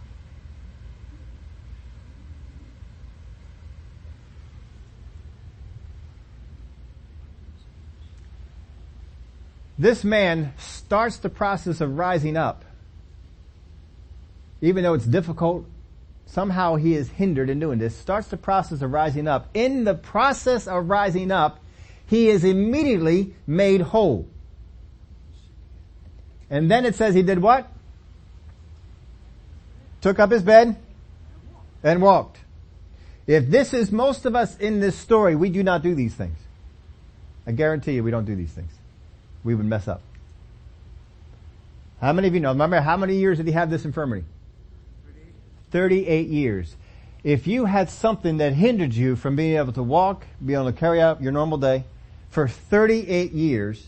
[9.77, 12.63] This man starts the process of rising up.
[14.61, 15.65] Even though it's difficult,
[16.27, 19.49] somehow he is hindered in doing this, starts the process of rising up.
[19.55, 21.59] In the process of rising up,
[22.05, 24.27] he is immediately made whole.
[26.53, 27.67] And then it says he did what?
[30.01, 30.75] Took up his bed
[31.81, 32.37] and walked.
[33.25, 36.37] If this is most of us in this story, we do not do these things.
[37.47, 38.71] I guarantee you we don't do these things.
[39.43, 40.01] We would mess up.
[41.99, 42.49] How many of you know?
[42.49, 44.23] Remember how many years did he have this infirmity?
[45.71, 46.75] 38 years.
[47.23, 50.73] If you had something that hindered you from being able to walk, be able to
[50.73, 51.85] carry out your normal day
[52.29, 53.87] for 38 years,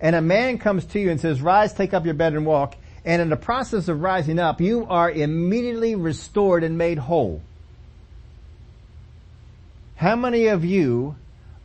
[0.00, 2.76] and a man comes to you and says, rise, take up your bed and walk,
[3.04, 7.42] and in the process of rising up, you are immediately restored and made whole.
[9.96, 11.16] How many of you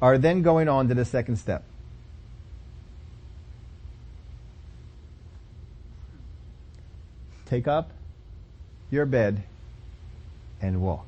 [0.02, 1.64] are then going on to the second step?
[7.46, 7.92] Take up
[8.90, 9.44] your bed
[10.62, 11.06] and walk.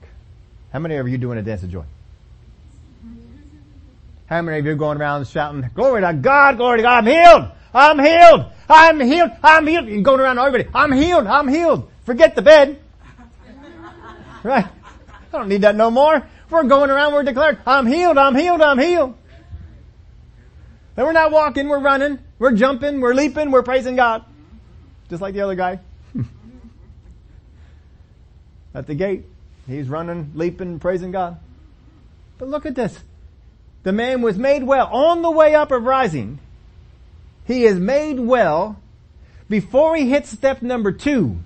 [0.71, 1.85] How many of you doing a dance of joy?
[4.27, 7.05] How many of you are going around shouting, glory to God, glory to God, I'm
[7.05, 9.88] healed, I'm healed, I'm healed, I'm healed.
[9.88, 11.91] You're going around everybody, I'm healed, I'm healed.
[12.05, 12.81] Forget the bed.
[14.43, 14.65] Right?
[14.65, 16.21] I don't need that no more.
[16.51, 19.15] We're going around, we're declaring, I'm healed, I'm healed, I'm healed.
[20.95, 24.23] And we're not walking, we're running, we're jumping, we're leaping, we're praising God.
[25.09, 25.79] Just like the other guy.
[28.75, 29.25] At the gate,
[29.67, 31.38] he's running, leaping, praising God.
[32.38, 32.99] But look at this.
[33.86, 36.39] The man was made well on the way up of rising.
[37.45, 38.82] He is made well
[39.48, 41.38] before he hits step number two.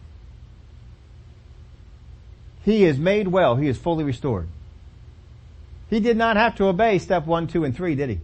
[2.63, 3.57] He is made well.
[3.57, 4.47] He is fully restored.
[5.89, 8.19] He did not have to obey step one, two, and three, did he?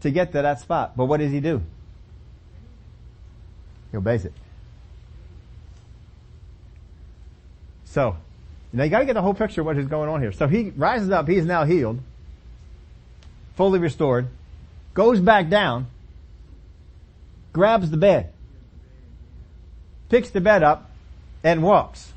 [0.00, 0.96] To get to that spot.
[0.96, 1.62] But what does he do?
[3.92, 4.32] He obeys it.
[7.84, 8.16] So,
[8.72, 10.32] now you gotta get the whole picture of what is going on here.
[10.32, 12.00] So he rises up, he's now healed,
[13.56, 14.28] fully restored,
[14.94, 15.88] goes back down,
[17.52, 18.32] grabs the bed,
[20.08, 20.90] picks the bed up,
[21.42, 22.12] and walks.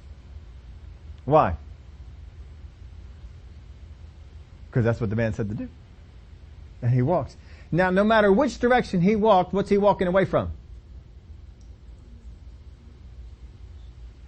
[1.26, 1.56] Why?
[4.70, 5.70] Because that's what the man said to do.
[6.82, 7.36] And he walks.
[7.72, 10.52] Now, no matter which direction he walked, what's he walking away from?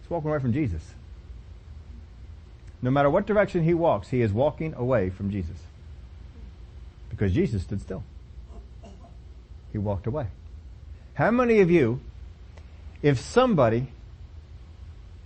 [0.01, 0.81] He's walking away from Jesus.
[2.81, 5.57] No matter what direction he walks, he is walking away from Jesus.
[7.09, 8.03] Because Jesus stood still.
[9.71, 10.27] He walked away.
[11.15, 12.01] How many of you,
[13.01, 13.87] if somebody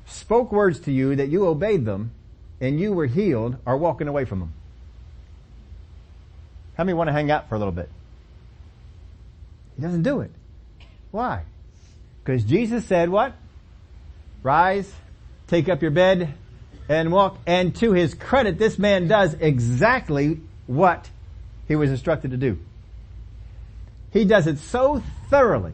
[0.06, 2.12] spoke words to you that you obeyed them
[2.62, 4.54] and you were healed, are walking away from them?
[6.78, 7.90] How many want to hang out for a little bit?
[9.76, 10.32] He doesn't do it.
[11.12, 11.44] Why?
[12.24, 13.34] Because Jesus said what?
[14.44, 14.92] Rise,
[15.48, 16.34] take up your bed,
[16.90, 17.38] and walk.
[17.46, 21.10] And to his credit, this man does exactly what
[21.68, 22.58] he was instructed to do.
[24.12, 25.74] He does it so thoroughly.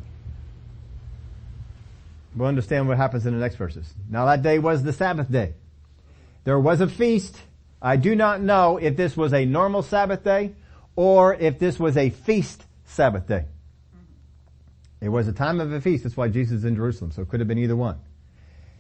[2.36, 3.92] We'll understand what happens in the next verses.
[4.10, 5.54] Now that day was the Sabbath day.
[6.44, 7.38] There was a feast.
[7.82, 10.54] I do not know if this was a normal Sabbath day
[10.98, 13.46] or if this was a feast Sabbath day.
[15.00, 16.04] It was a time of a feast.
[16.04, 17.12] That's why Jesus is in Jerusalem.
[17.12, 18.00] So it could have been either one.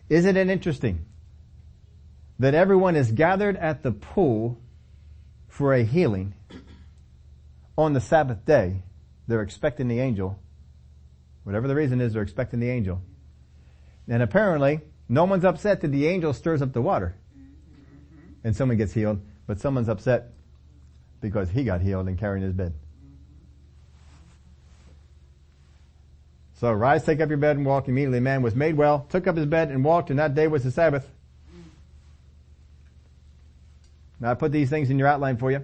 [0.09, 1.05] Isn't it interesting
[2.39, 4.59] that everyone is gathered at the pool
[5.47, 6.33] for a healing
[7.77, 8.83] on the Sabbath day?
[9.27, 10.39] They're expecting the angel.
[11.43, 13.01] Whatever the reason is, they're expecting the angel.
[14.07, 17.15] And apparently, no one's upset that the angel stirs up the water
[18.43, 20.31] and someone gets healed, but someone's upset
[21.19, 22.73] because he got healed and carrying his bed.
[26.59, 27.87] So rise, take up your bed and walk.
[27.87, 30.63] Immediately man was made well, took up his bed and walked, and that day was
[30.63, 31.09] the Sabbath.
[34.19, 35.63] Now I put these things in your outline for you.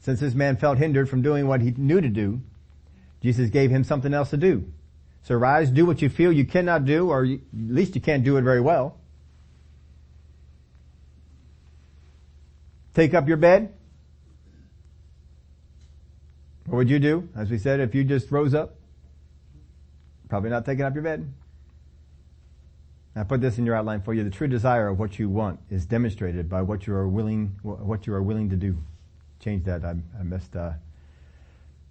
[0.00, 2.40] Since this man felt hindered from doing what he knew to do,
[3.22, 4.64] Jesus gave him something else to do.
[5.22, 8.36] So rise, do what you feel you cannot do, or at least you can't do
[8.36, 8.98] it very well.
[12.92, 13.72] Take up your bed.
[16.66, 17.28] What would you do?
[17.34, 18.76] As we said, if you just rose up,
[20.28, 21.26] probably not taking up your bed.
[23.16, 24.24] I put this in your outline for you.
[24.24, 28.06] The true desire of what you want is demonstrated by what you are willing, what
[28.06, 28.76] you are willing to do.
[29.38, 29.84] Change that.
[29.84, 30.72] I, I missed, uh,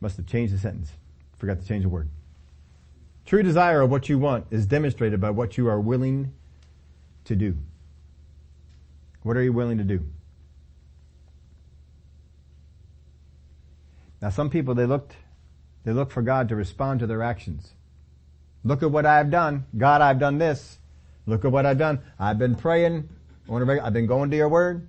[0.01, 0.91] must have changed the sentence.
[1.37, 2.09] Forgot to change the word.
[3.25, 6.33] True desire of what you want is demonstrated by what you are willing
[7.23, 7.55] to do.
[9.21, 10.05] What are you willing to do?
[14.21, 15.15] Now some people, they looked,
[15.85, 17.71] they look for God to respond to their actions.
[18.65, 19.65] Look at what I've done.
[19.77, 20.79] God, I've done this.
[21.25, 22.01] Look at what I've done.
[22.19, 23.09] I've been praying.
[23.49, 24.87] I've been going to your word.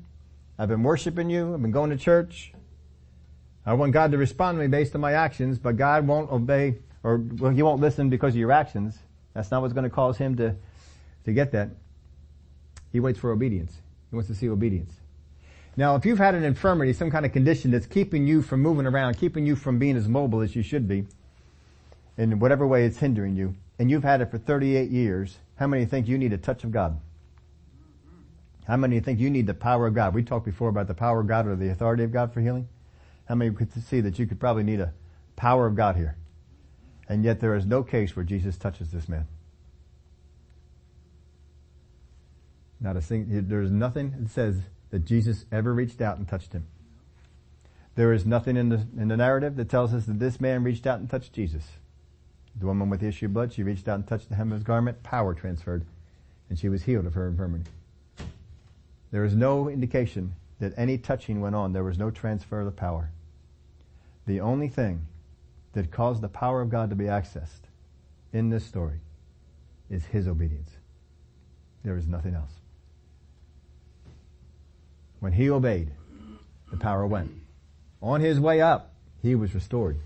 [0.58, 1.54] I've been worshiping you.
[1.54, 2.52] I've been going to church.
[3.66, 6.76] I want God to respond to me based on my actions, but God won't obey,
[7.02, 8.98] or well, He won't listen because of your actions.
[9.32, 10.54] That's not what's going to cause Him to,
[11.24, 11.70] to get that.
[12.92, 13.72] He waits for obedience.
[14.10, 14.92] He wants to see obedience.
[15.76, 18.86] Now, if you've had an infirmity, some kind of condition that's keeping you from moving
[18.86, 21.06] around, keeping you from being as mobile as you should be,
[22.16, 25.84] in whatever way it's hindering you, and you've had it for 38 years, how many
[25.86, 27.00] think you need a touch of God?
[28.66, 30.14] How many think you need the power of God?
[30.14, 32.68] We talked before about the power of God or the authority of God for healing.
[33.26, 34.92] How many could see that you could probably need a
[35.36, 36.16] power of God here?
[37.08, 39.26] And yet there is no case where Jesus touches this man.
[42.80, 46.66] Not a single, there's nothing that says that Jesus ever reached out and touched him.
[47.94, 50.86] There is nothing in the, in the narrative that tells us that this man reached
[50.86, 51.64] out and touched Jesus.
[52.58, 54.58] The woman with the issue of blood, she reached out and touched the hem of
[54.58, 55.84] his garment, power transferred,
[56.48, 57.70] and she was healed of her infirmity.
[59.10, 61.72] There is no indication that any touching went on.
[61.72, 63.10] There was no transfer of the power.
[64.26, 65.06] The only thing
[65.72, 67.68] that caused the power of God to be accessed
[68.32, 69.00] in this story
[69.90, 70.70] is his obedience.
[71.84, 72.52] There is nothing else.
[75.20, 75.90] When he obeyed,
[76.70, 77.30] the power went.
[78.00, 79.98] On his way up, he was restored.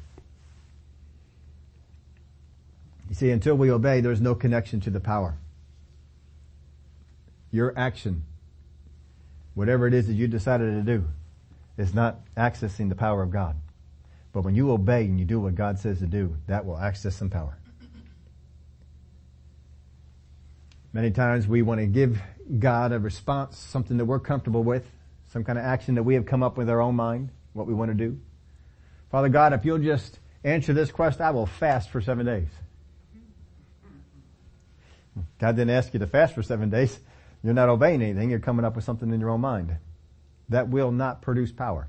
[3.09, 5.39] You see, until we obey, there's no connection to the power.
[7.51, 8.25] Your action,
[9.55, 11.05] whatever it is that you decided to do,
[11.79, 13.57] is not accessing the power of God.
[14.33, 17.17] But when you obey and you do what God says to do, that will access
[17.17, 17.57] some power.
[20.93, 22.21] Many times we want to give
[22.59, 24.85] God a response, something that we're comfortable with,
[25.33, 27.75] some kind of action that we have come up with our own mind, what we
[27.75, 28.19] want to do.
[29.11, 32.49] Father God, if you'll just answer this quest, I will fast for seven days.
[35.39, 36.99] God didn't ask you to fast for seven days.
[37.43, 38.31] You're not obeying anything.
[38.31, 39.77] You're coming up with something in your own mind.
[40.49, 41.89] That will not produce power.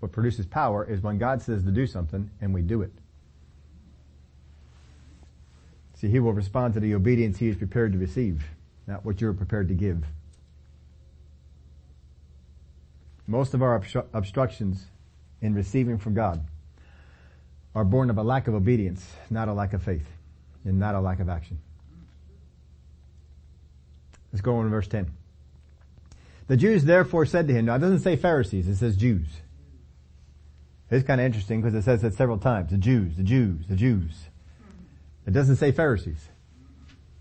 [0.00, 2.92] What produces power is when God says to do something and we do it.
[5.94, 8.42] See, He will respond to the obedience He is prepared to receive,
[8.86, 10.04] not what you're prepared to give.
[13.28, 14.86] Most of our obstru- obstructions
[15.40, 16.44] in receiving from God
[17.74, 20.06] are born of a lack of obedience, not a lack of faith,
[20.64, 21.58] and not a lack of action.
[24.32, 25.10] Let's go on to verse 10.
[26.48, 29.28] The Jews therefore said to him, now it doesn't say Pharisees, it says Jews.
[30.90, 32.70] It's kind of interesting because it says that several times.
[32.70, 34.28] The Jews, the Jews, the Jews.
[35.26, 36.28] It doesn't say Pharisees.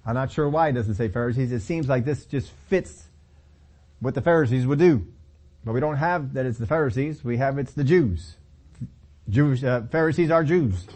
[0.06, 1.52] I'm not sure why it doesn't say Pharisees.
[1.52, 3.06] It seems like this just fits
[4.00, 5.08] what the Pharisees would do.
[5.64, 7.24] But we don't have that it's the Pharisees.
[7.24, 8.36] We have it's the Jews.
[9.30, 10.88] Jewish uh, Pharisees are Jews.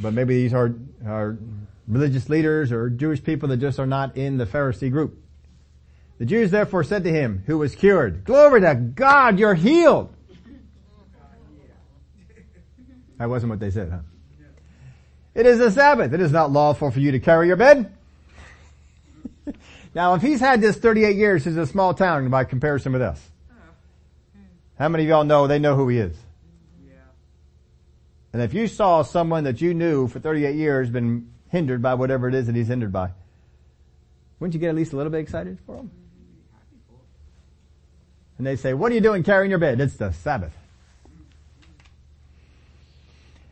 [0.00, 0.74] But maybe these are,
[1.06, 1.38] are
[1.86, 5.20] religious leaders or Jewish people that just are not in the Pharisee group.
[6.18, 10.14] The Jews therefore said to him, who was cured, Glory to God, you're healed.
[13.18, 13.98] That wasn't what they said, huh?
[15.34, 16.12] It is a Sabbath.
[16.12, 17.92] It is not lawful for you to carry your bed.
[19.94, 23.20] now if he's had this 38 years, he's a small town by comparison with us.
[24.78, 26.16] How many of y'all know they know who he is?
[28.34, 32.28] And if you saw someone that you knew for 38 years been hindered by whatever
[32.28, 33.12] it is that he's hindered by,
[34.40, 35.92] wouldn't you get at least a little bit excited for him?
[38.36, 39.80] And they say, what are you doing carrying your bed?
[39.80, 40.52] It's the Sabbath.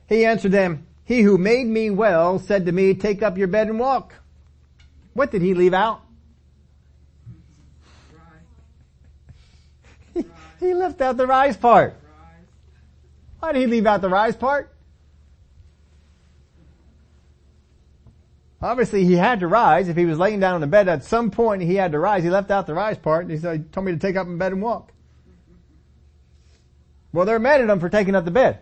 [0.08, 3.68] He answered them, he who made me well said to me, take up your bed
[3.68, 4.14] and walk.
[5.14, 6.02] What did he leave out?
[10.58, 12.01] He, left out the rise part.
[13.42, 14.72] Why did he leave out the rise part?
[18.62, 19.88] Obviously he had to rise.
[19.88, 22.22] If he was laying down on the bed at some point he had to rise.
[22.22, 23.28] He left out the rise part.
[23.28, 24.92] He said, he told me to take up in bed and walk.
[27.12, 28.60] Well, they're mad at him for taking up the bed.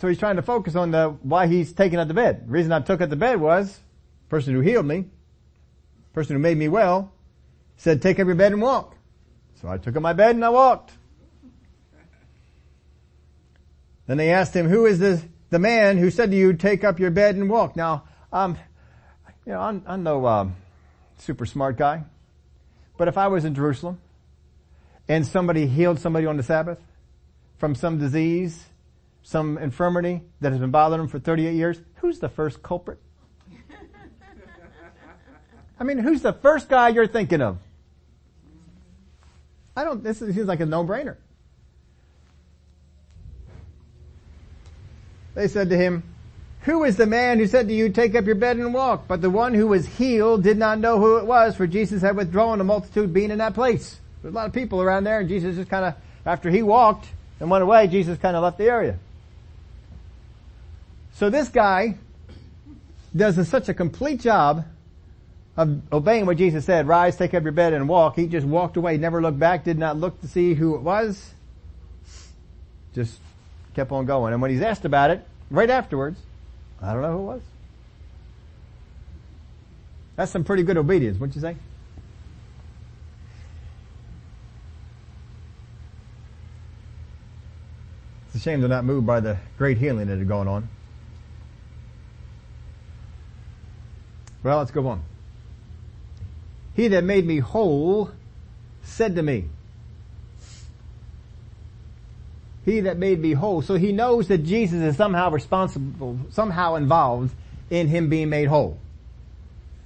[0.00, 2.48] So he's trying to focus on the, why he's taking up the bed.
[2.48, 3.78] The reason I took up the bed was,
[4.28, 5.04] person who healed me,
[6.14, 7.12] person who made me well,
[7.76, 8.96] said take up your bed and walk.
[9.62, 10.97] So I took up my bed and I walked.
[14.08, 16.98] Then they asked him, who is the, the man who said to you, take up
[16.98, 17.76] your bed and walk?
[17.76, 18.56] Now, um,
[19.46, 20.56] you know, I'm, I'm no um,
[21.18, 22.04] super smart guy,
[22.96, 24.00] but if I was in Jerusalem
[25.08, 26.78] and somebody healed somebody on the Sabbath
[27.58, 28.64] from some disease,
[29.22, 32.98] some infirmity that has been bothering them for 38 years, who's the first culprit?
[35.78, 37.58] I mean, who's the first guy you're thinking of?
[39.76, 41.18] I don't, this seems like a no-brainer.
[45.38, 46.02] They said to him,
[46.62, 49.06] who is the man who said to you, take up your bed and walk?
[49.06, 52.16] But the one who was healed did not know who it was, for Jesus had
[52.16, 54.00] withdrawn the multitude being in that place.
[54.20, 55.94] There's a lot of people around there and Jesus just kind of,
[56.26, 57.06] after he walked
[57.38, 58.98] and went away, Jesus kind of left the area.
[61.12, 61.94] So this guy
[63.14, 64.64] does a, such a complete job
[65.56, 68.16] of obeying what Jesus said, rise, take up your bed and walk.
[68.16, 71.32] He just walked away, never looked back, did not look to see who it was.
[72.92, 73.20] Just
[73.78, 74.32] kept on going.
[74.32, 76.18] And when he's asked about it, right afterwards,
[76.82, 77.42] I don't know who it was.
[80.16, 81.54] That's some pretty good obedience, wouldn't you say?
[88.26, 90.68] It's a shame they're not moved by the great healing that had gone on.
[94.42, 95.02] Well, let's go on.
[96.74, 98.10] He that made me whole
[98.82, 99.44] said to me,
[102.68, 103.62] he that made me whole.
[103.62, 107.34] So he knows that Jesus is somehow responsible, somehow involved
[107.70, 108.78] in him being made whole.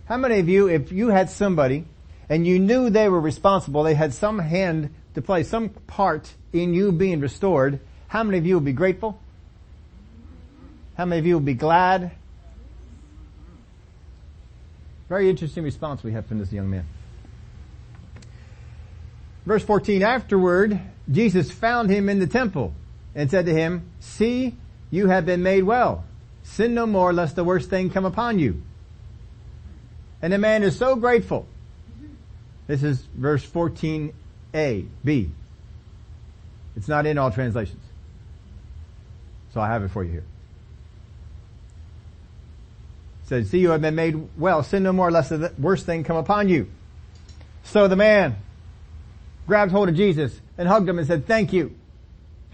[0.07, 1.85] How many of you, if you had somebody
[2.28, 6.74] and you knew they were responsible, they had some hand to play, some part in
[6.74, 9.18] you being restored, how many of you would be grateful?
[10.97, 12.12] How many of you would be glad?
[15.09, 16.85] Very interesting response we have from this young man.
[19.45, 20.80] Verse 14, afterward,
[21.13, 22.73] Jesus found him in the temple
[23.15, 24.57] and said to him, see,
[24.91, 26.05] you have been made well.
[26.43, 28.63] Sin no more lest the worst thing come upon you.
[30.21, 31.47] And the man is so grateful.
[32.67, 35.31] This is verse 14a, B.
[36.77, 37.83] It's not in all translations.
[39.53, 40.25] So I have it for you here.
[43.25, 44.63] It says, see you have been made well.
[44.63, 46.69] Sin no more lest the worst thing come upon you.
[47.65, 48.37] So the man
[49.47, 51.74] grabbed hold of Jesus and hugged him and said, thank you.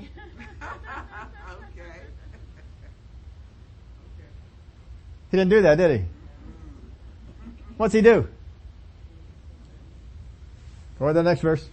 [0.01, 0.09] okay.
[5.31, 6.07] He didn't do that, did he?
[7.77, 8.29] What's he do?
[10.99, 11.67] Go to the next verse.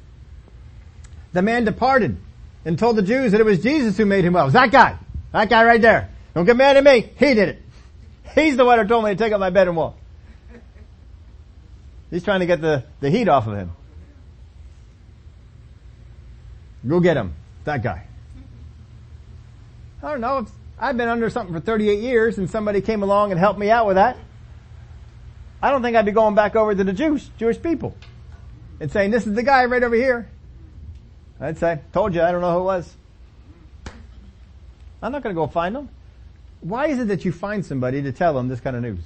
[1.33, 2.17] The man departed
[2.63, 4.43] and told the Jews that it was Jesus who made him well.
[4.43, 4.97] It was that guy.
[5.31, 6.09] That guy right there.
[6.33, 7.09] Don't get mad at me.
[7.17, 7.61] He did it.
[8.35, 9.95] He's the one who told me to take up my bed and walk.
[12.11, 13.71] He's trying to get the, the heat off of him.
[16.87, 17.33] Go get him.
[17.63, 18.05] That guy.
[20.03, 20.45] I don't know.
[20.77, 23.87] I've been under something for 38 years and somebody came along and helped me out
[23.87, 24.17] with that.
[25.61, 27.95] I don't think I'd be going back over to the Jews, Jewish people
[28.79, 30.29] and saying, this is the guy right over here.
[31.39, 32.93] I'd say, told you, I don't know who it was.
[35.01, 35.89] I'm not going to go find them.
[36.61, 39.03] Why is it that you find somebody to tell them this kind of news?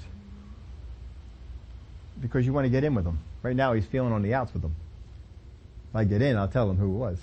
[2.22, 3.20] Because you want to get in with them.
[3.42, 4.76] Right now he's feeling on the outs with them.
[5.90, 7.20] If I get in, I'll tell them who it was.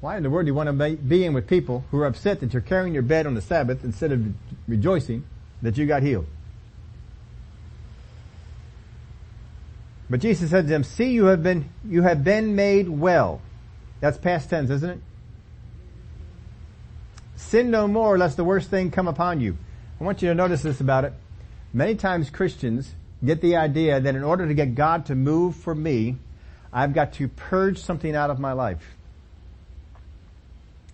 [0.00, 2.40] Why in the world do you want to be in with people who are upset
[2.40, 4.24] that you're carrying your bed on the Sabbath instead of
[4.68, 5.24] rejoicing
[5.62, 6.26] that you got healed?
[10.08, 13.42] But Jesus said to them, see you have been, you have been made well.
[14.00, 15.00] That's past tense, isn't it?
[17.36, 19.58] Sin no more lest the worst thing come upon you.
[20.00, 21.12] I want you to notice this about it.
[21.72, 22.94] Many times Christians
[23.24, 26.16] get the idea that in order to get God to move for me,
[26.72, 28.96] I've got to purge something out of my life.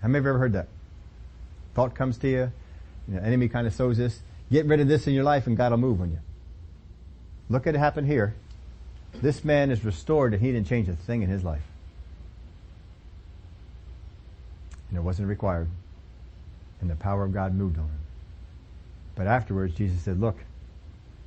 [0.05, 0.69] How many of you ever heard that?
[1.73, 2.53] Thought comes to you,
[3.09, 4.21] you know, enemy kind of sows this.
[4.53, 6.19] Get rid of this in your life and God will move on you.
[7.49, 8.35] Look at it happen here.
[9.23, 11.63] This man is restored and he didn't change a thing in his life.
[14.91, 15.69] And it wasn't required.
[16.83, 18.01] And the power of God moved on him.
[19.15, 20.37] But afterwards, Jesus said, look,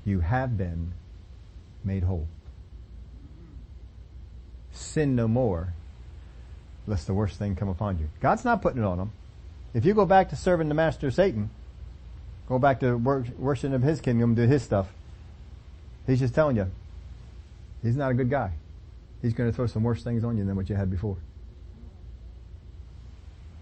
[0.06, 0.94] you have been
[1.84, 2.28] made whole.
[4.72, 5.74] Sin no more,
[6.88, 8.10] lest the worst thing come upon you.
[8.22, 9.12] God's not putting it on them.
[9.74, 11.50] If you go back to serving the master Satan,
[12.48, 14.88] go back to worshiping of his kingdom, do his stuff,
[16.08, 16.72] he's just telling you,
[17.84, 18.54] he's not a good guy.
[19.22, 21.18] He's going to throw some worse things on you than what you had before.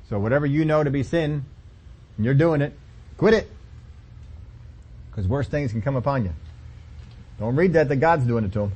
[0.10, 1.46] So whatever you know to be sin,
[2.18, 2.78] and you're doing it,
[3.18, 3.50] quit it.
[5.10, 6.34] Because worse things can come upon you.
[7.40, 8.72] Don't read that that God's doing it to him.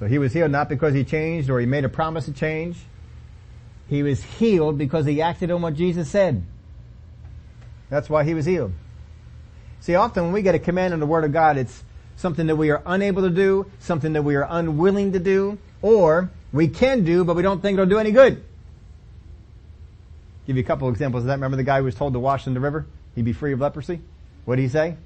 [0.00, 2.78] So he was healed not because he changed or he made a promise to change.
[3.86, 6.42] He was healed because he acted on what Jesus said.
[7.90, 8.72] That's why he was healed.
[9.80, 11.84] See, often when we get a command in the Word of God, it's
[12.16, 16.30] something that we are unable to do, something that we are unwilling to do, or
[16.50, 18.42] we can do, but we don't think it'll do any good.
[20.46, 21.34] Give you a couple of examples of that.
[21.34, 22.86] Remember the guy who was told to wash in the river?
[23.16, 24.00] He'd be free of leprosy?
[24.46, 24.96] What did he say?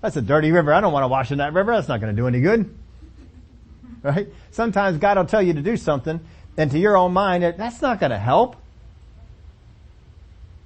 [0.00, 0.72] That's a dirty river.
[0.72, 1.72] I don't want to wash in that river.
[1.72, 2.74] That's not going to do any good.
[4.04, 4.28] Right?
[4.50, 6.20] Sometimes God will tell you to do something
[6.58, 8.54] and to your own mind, that's not going to help.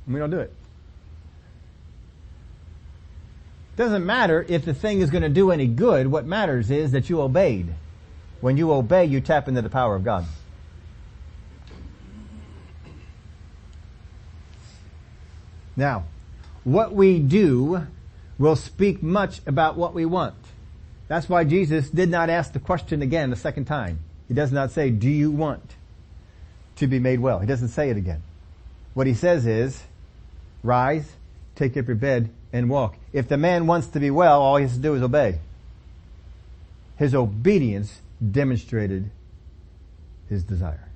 [0.05, 0.53] And we don't do it.
[3.77, 6.09] Doesn't matter if the thing is going to do any good.
[6.09, 7.73] What matters is that you obeyed.
[8.41, 10.27] When you obey, you tap into the power of God.
[15.77, 16.05] Now,
[16.65, 17.87] what we do
[18.37, 20.35] will speak much about what we want.
[21.09, 24.01] That's why Jesus did not ask the question again the second time.
[24.29, 25.75] He does not say, do you want
[26.77, 27.39] to be made well?
[27.39, 28.23] He doesn't say it again.
[28.93, 29.83] What he says is,
[30.63, 31.11] rise,
[31.57, 32.97] take up your bed, and walk.
[33.13, 35.39] If the man wants to be well, all he has to do is obey.
[36.97, 38.01] His obedience
[38.31, 39.11] demonstrated
[40.29, 40.89] his desire.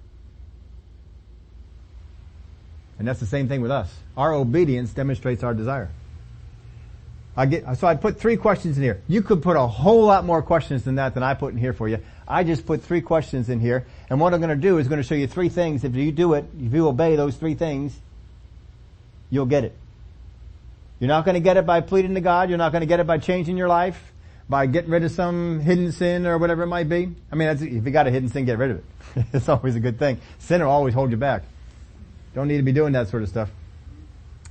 [2.99, 3.93] And that's the same thing with us.
[4.17, 5.91] Our obedience demonstrates our desire.
[7.37, 9.01] I get, so I put three questions in here.
[9.09, 11.73] You could put a whole lot more questions than that than I put in here
[11.73, 11.99] for you.
[12.29, 13.87] I just put three questions in here.
[14.11, 15.83] And what I'm going to do is going to show you three things.
[15.83, 17.99] If you do it, if you obey those three things,
[19.31, 19.75] you'll get it.
[21.01, 22.49] You're not going to get it by pleading to God.
[22.49, 24.13] You're not going to get it by changing your life,
[24.49, 27.11] by getting rid of some hidden sin or whatever it might be.
[27.33, 28.85] I mean, if you got a hidden sin, get rid of it.
[29.33, 30.21] it's always a good thing.
[30.39, 31.45] Sin will always hold you back.
[32.35, 33.51] Don't need to be doing that sort of stuff.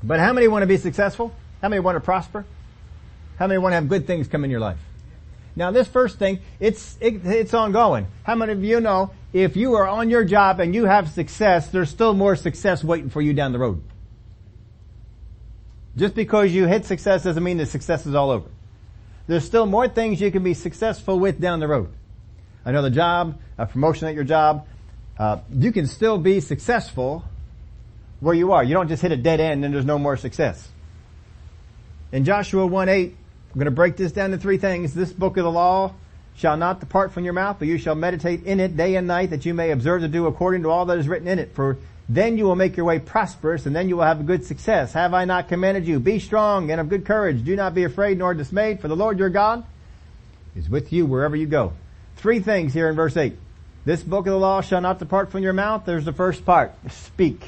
[0.03, 1.34] But how many want to be successful?
[1.61, 2.43] How many want to prosper?
[3.41, 4.77] How many want to have good things come in your life?
[5.55, 8.05] Now this first thing, it's, it, it's ongoing.
[8.21, 11.69] How many of you know if you are on your job and you have success,
[11.69, 13.81] there's still more success waiting for you down the road?
[15.97, 18.47] Just because you hit success doesn't mean the success is all over.
[19.25, 21.91] There's still more things you can be successful with down the road.
[22.63, 24.67] Another job, a promotion at your job.
[25.17, 27.25] Uh, you can still be successful
[28.19, 28.63] where you are.
[28.63, 30.69] You don't just hit a dead end and there's no more success.
[32.11, 33.15] In Joshua 1 8,
[33.52, 34.93] I'm going to break this down to three things.
[34.93, 35.93] This book of the law
[36.36, 39.32] shall not depart from your mouth, but you shall meditate in it day and night
[39.32, 41.54] that you may observe to do according to all that is written in it.
[41.54, 41.78] For
[42.08, 44.93] then you will make your way prosperous and then you will have a good success.
[44.93, 45.99] Have I not commanded you?
[45.99, 47.43] Be strong and of good courage.
[47.43, 49.66] Do not be afraid nor dismayed for the Lord your God
[50.56, 51.74] is with you wherever you go.
[52.16, 53.38] Three things here in verse 8.
[53.84, 55.84] This book of the law shall not depart from your mouth.
[55.86, 56.74] There's the first part.
[56.89, 57.43] Speak.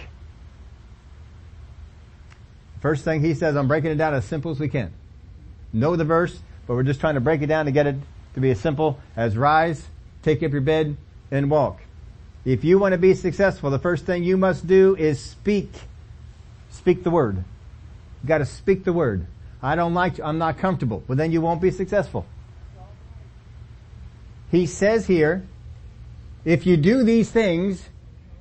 [2.81, 4.91] First thing he says, I'm breaking it down as simple as we can.
[5.73, 7.95] Know the verse, but we're just trying to break it down to get it
[8.35, 9.83] to be as simple as rise,
[10.21, 10.95] take up your bed,
[11.31, 11.81] and walk.
[12.45, 15.71] If you want to be successful, the first thing you must do is speak.
[16.69, 17.37] Speak the word.
[17.37, 19.25] You gotta speak the word.
[19.61, 20.19] I don't like.
[20.19, 21.03] I'm not comfortable.
[21.07, 22.25] Well then you won't be successful.
[24.51, 25.43] He says here,
[26.45, 27.89] if you do these things,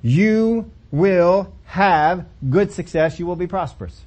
[0.03, 4.03] you will have good success, you will be prosperous.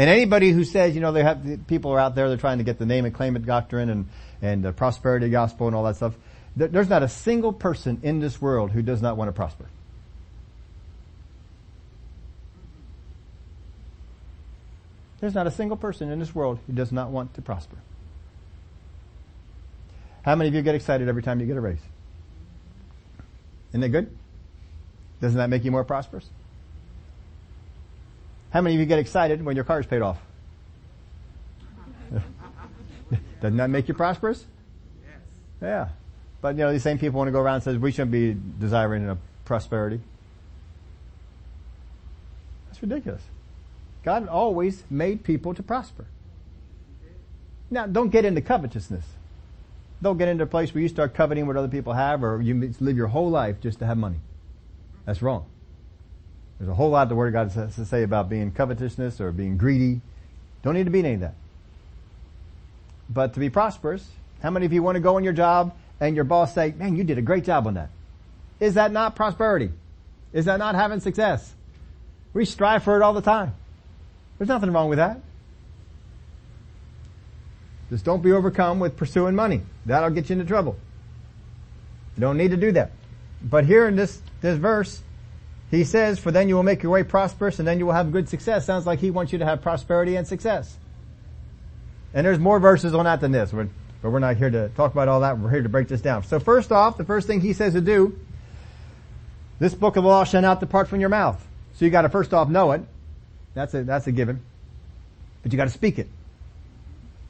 [0.00, 2.64] And anybody who says, you know, they have, people are out there, they're trying to
[2.64, 4.08] get the name and claim it doctrine and,
[4.40, 6.14] and the prosperity gospel and all that stuff.
[6.56, 9.66] There's not a single person in this world who does not want to prosper.
[15.20, 17.76] There's not a single person in this world who does not want to prosper.
[20.22, 21.82] How many of you get excited every time you get a raise?
[23.72, 24.16] Isn't that good?
[25.20, 26.24] Doesn't that make you more prosperous?
[28.50, 30.18] How many of you get excited when your car is paid off?
[33.40, 34.44] Doesn't that make you prosperous?
[35.04, 35.20] Yes.
[35.62, 35.88] Yeah.
[36.40, 38.36] But you know, these same people want to go around and says we shouldn't be
[38.58, 40.00] desiring a prosperity.
[42.68, 43.22] That's ridiculous.
[44.02, 46.06] God always made people to prosper.
[47.70, 49.04] Now, don't get into covetousness.
[50.02, 52.72] Don't get into a place where you start coveting what other people have or you
[52.80, 54.16] live your whole life just to have money.
[55.04, 55.46] That's wrong.
[56.60, 59.32] There's a whole lot the Word of God has to say about being covetousness or
[59.32, 60.02] being greedy.
[60.62, 61.34] Don't need to be any of that.
[63.08, 64.06] But to be prosperous,
[64.42, 66.96] how many of you want to go in your job and your boss say, man,
[66.96, 67.88] you did a great job on that?
[68.60, 69.70] Is that not prosperity?
[70.34, 71.54] Is that not having success?
[72.34, 73.54] We strive for it all the time.
[74.36, 75.18] There's nothing wrong with that.
[77.88, 79.62] Just don't be overcome with pursuing money.
[79.86, 80.76] That'll get you into trouble.
[82.16, 82.92] You don't need to do that.
[83.42, 85.02] But here in this, this verse,
[85.70, 88.10] he says, for then you will make your way prosperous and then you will have
[88.10, 88.66] good success.
[88.66, 90.76] Sounds like he wants you to have prosperity and success.
[92.12, 95.06] And there's more verses on that than this, but we're not here to talk about
[95.06, 95.38] all that.
[95.38, 96.24] We're here to break this down.
[96.24, 98.18] So first off, the first thing he says to do,
[99.60, 101.46] this book of the law shall not depart from your mouth.
[101.74, 102.82] So you gotta first off know it.
[103.54, 104.40] That's a, that's a given.
[105.42, 106.08] But you gotta speak it.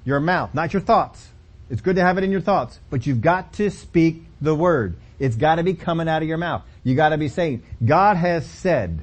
[0.07, 1.29] Your mouth, not your thoughts.
[1.69, 4.97] It's good to have it in your thoughts, but you've got to speak the word.
[5.19, 6.63] It's gotta be coming out of your mouth.
[6.83, 9.01] You gotta be saying, God has said.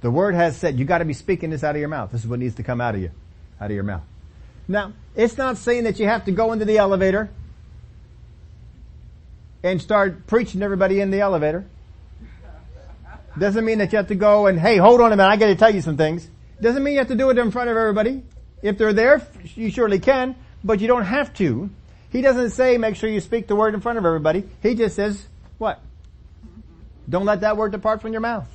[0.00, 2.12] The word has said, you gotta be speaking this out of your mouth.
[2.12, 3.10] This is what needs to come out of you,
[3.60, 4.02] out of your mouth.
[4.66, 7.30] Now, it's not saying that you have to go into the elevator
[9.62, 11.64] and start preaching to everybody in the elevator.
[13.38, 15.56] Doesn't mean that you have to go and, hey, hold on a minute, I gotta
[15.56, 16.28] tell you some things.
[16.60, 18.22] Doesn't mean you have to do it in front of everybody.
[18.62, 21.70] If they're there, you surely can, but you don't have to.
[22.10, 24.44] He doesn't say make sure you speak the word in front of everybody.
[24.62, 25.26] He just says,
[25.58, 25.80] what?
[27.08, 28.48] Don't let that word depart from your mouth.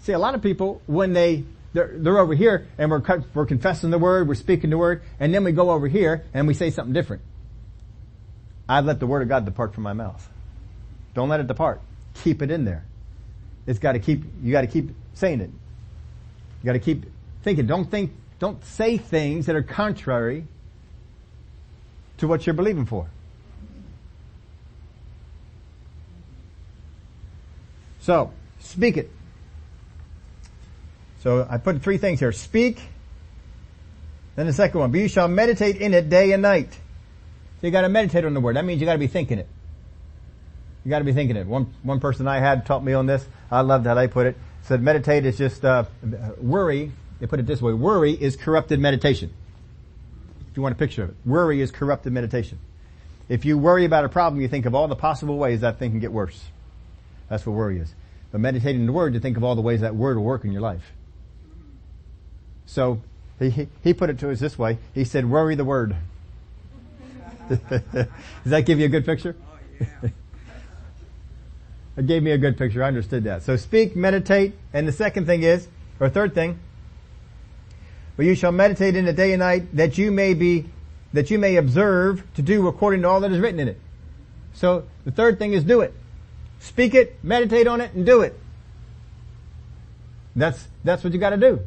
[0.00, 3.02] See, a lot of people, when they, they're, they're over here and we're,
[3.34, 6.48] we're confessing the word, we're speaking the word, and then we go over here and
[6.48, 7.22] we say something different.
[8.68, 10.28] I've let the word of God depart from my mouth.
[11.14, 11.80] Don't let it depart.
[12.14, 12.84] Keep it in there.
[13.66, 15.50] It's gotta keep, you gotta keep saying it.
[15.50, 17.04] You gotta keep
[17.42, 17.66] thinking.
[17.66, 20.46] Don't think, don't say things that are contrary
[22.18, 23.08] to what you're believing for.
[28.02, 29.10] So, speak it.
[31.20, 32.32] So I put three things here.
[32.32, 32.80] Speak.
[34.34, 36.72] Then the second one, but you shall meditate in it day and night.
[36.72, 38.56] So you gotta meditate on the word.
[38.56, 39.46] That means you gotta be thinking it.
[40.84, 41.46] You gotta be thinking it.
[41.46, 43.24] One, one person I had taught me on this.
[43.52, 44.36] I loved how they put it.
[44.62, 45.84] Said meditate is just, uh,
[46.38, 46.90] worry.
[47.20, 47.72] They put it this way.
[47.72, 49.32] Worry is corrupted meditation.
[50.50, 51.16] If you want a picture of it.
[51.24, 52.58] Worry is corrupted meditation.
[53.28, 55.90] If you worry about a problem, you think of all the possible ways that thing
[55.90, 56.42] can get worse.
[57.32, 57.94] That's what worry is.
[58.30, 60.52] But meditating the word, you think of all the ways that word will work in
[60.52, 60.92] your life.
[62.66, 63.00] So
[63.38, 64.76] he, he put it to us this way.
[64.92, 65.96] He said, worry the word.
[67.48, 68.08] Does
[68.44, 69.34] that give you a good picture?
[69.40, 70.10] Oh, yeah.
[71.96, 72.84] It gave me a good picture.
[72.84, 73.44] I understood that.
[73.44, 75.66] So speak, meditate, and the second thing is,
[76.00, 76.58] or third thing,
[78.18, 80.66] but you shall meditate in the day and night that you may be,
[81.14, 83.80] that you may observe to do according to all that is written in it.
[84.52, 85.94] So the third thing is do it.
[86.62, 88.38] Speak it, meditate on it, and do it.
[90.34, 91.60] That's, that's what you gotta do.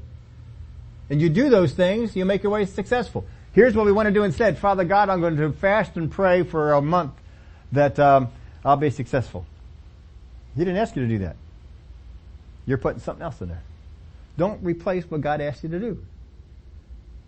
[1.09, 3.25] And you do those things, you make your way successful.
[3.53, 4.57] Here's what we want to do instead.
[4.57, 7.13] Father God, I'm going to fast and pray for a month
[7.71, 8.29] that um,
[8.65, 9.45] I'll be successful.
[10.55, 11.35] He didn't ask you to do that.
[12.65, 13.61] You're putting something else in there.
[14.37, 16.03] Don't replace what God asked you to do.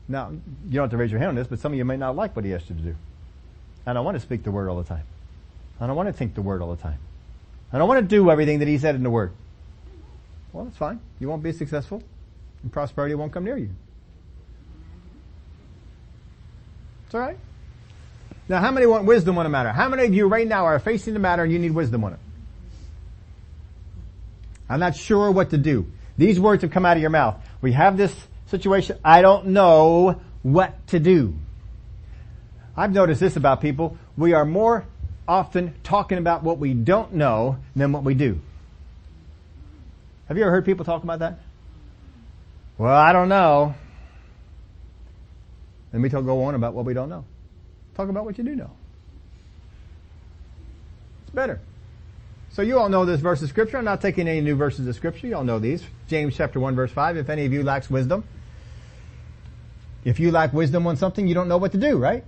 [0.09, 1.97] Now, you don't have to raise your hand on this, but some of you may
[1.97, 2.95] not like what He asked you to do.
[3.86, 5.03] I don't want to speak the Word all the time.
[5.80, 6.99] I don't want to think the Word all the time.
[7.72, 9.34] I don't want to do everything that He said in the Word.
[10.53, 10.99] Well, that's fine.
[11.20, 12.01] You won't be successful,
[12.63, 13.70] and prosperity won't come near you.
[17.05, 17.38] It's alright.
[18.49, 19.72] Now, how many want wisdom on a matter?
[19.72, 22.13] How many of you right now are facing the matter and you need wisdom on
[22.13, 22.20] it?
[24.70, 25.88] I'm not sure what to do.
[26.18, 27.36] These words have come out of your mouth.
[27.61, 28.15] We have this
[28.47, 28.97] situation.
[29.03, 31.36] I don't know what to do.
[32.76, 33.97] I've noticed this about people.
[34.18, 34.86] We are more
[35.28, 38.39] often talking about what we don't know than what we do.
[40.28, 41.39] Have you ever heard people talk about that?
[42.78, 43.75] Well, I don't know.
[45.91, 47.25] Then we talk, go on about what we don't know.
[47.95, 48.71] Talk about what you do know.
[51.23, 51.59] It's better.
[52.51, 53.78] So you all know this verse of scripture.
[53.78, 55.28] I'm not taking any new verses of scripture.
[55.28, 55.84] You all know these.
[56.07, 57.17] James chapter 1 verse 5.
[57.17, 58.23] If any of you lacks wisdom,
[60.03, 62.23] if you lack wisdom on something, you don't know what to do, right?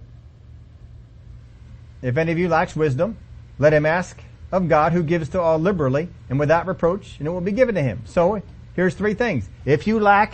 [2.02, 3.18] If any of you lacks wisdom,
[3.58, 4.18] let him ask
[4.52, 7.76] of God who gives to all liberally and without reproach, and it will be given
[7.76, 8.04] to him.
[8.06, 8.42] So
[8.76, 9.48] here's three things.
[9.66, 10.34] If you lack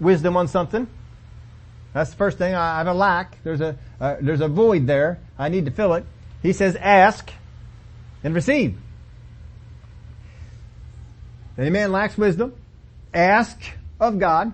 [0.00, 0.86] wisdom on something,
[1.92, 2.54] that's the first thing.
[2.54, 3.42] I have a lack.
[3.42, 5.18] There's a, uh, there's a void there.
[5.38, 6.04] I need to fill it.
[6.42, 7.30] He says ask
[8.22, 8.76] and receive.
[11.56, 12.54] Any man lacks wisdom,
[13.14, 13.58] ask
[13.98, 14.52] of God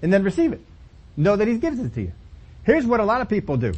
[0.00, 0.60] and then receive it.
[1.16, 2.12] Know that He gives it to you.
[2.64, 3.74] Here's what a lot of people do.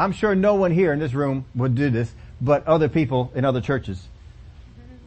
[0.00, 3.44] I'm sure no one here in this room would do this, but other people in
[3.44, 4.02] other churches.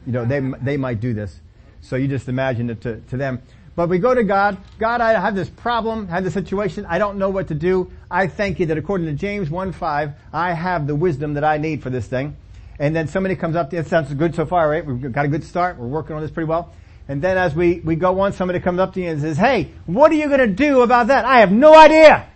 [0.06, 1.40] You know, they, they might do this.
[1.82, 3.42] So you just imagine it to, to them.
[3.76, 4.58] But we go to God.
[4.78, 6.86] God, I have this problem, I have this situation.
[6.88, 7.92] I don't know what to do.
[8.12, 11.82] I thank you that according to James 1-5, I have the wisdom that I need
[11.82, 12.38] for this thing.
[12.78, 14.86] And then somebody comes up to you, it sounds good so far, right?
[14.86, 15.80] We've got a good start.
[15.80, 16.72] We're working on this pretty well.
[17.08, 19.72] And then as we, we go on, somebody comes up to you and says, hey,
[19.88, 21.26] what are you going to do about that?
[21.26, 22.28] I have no idea.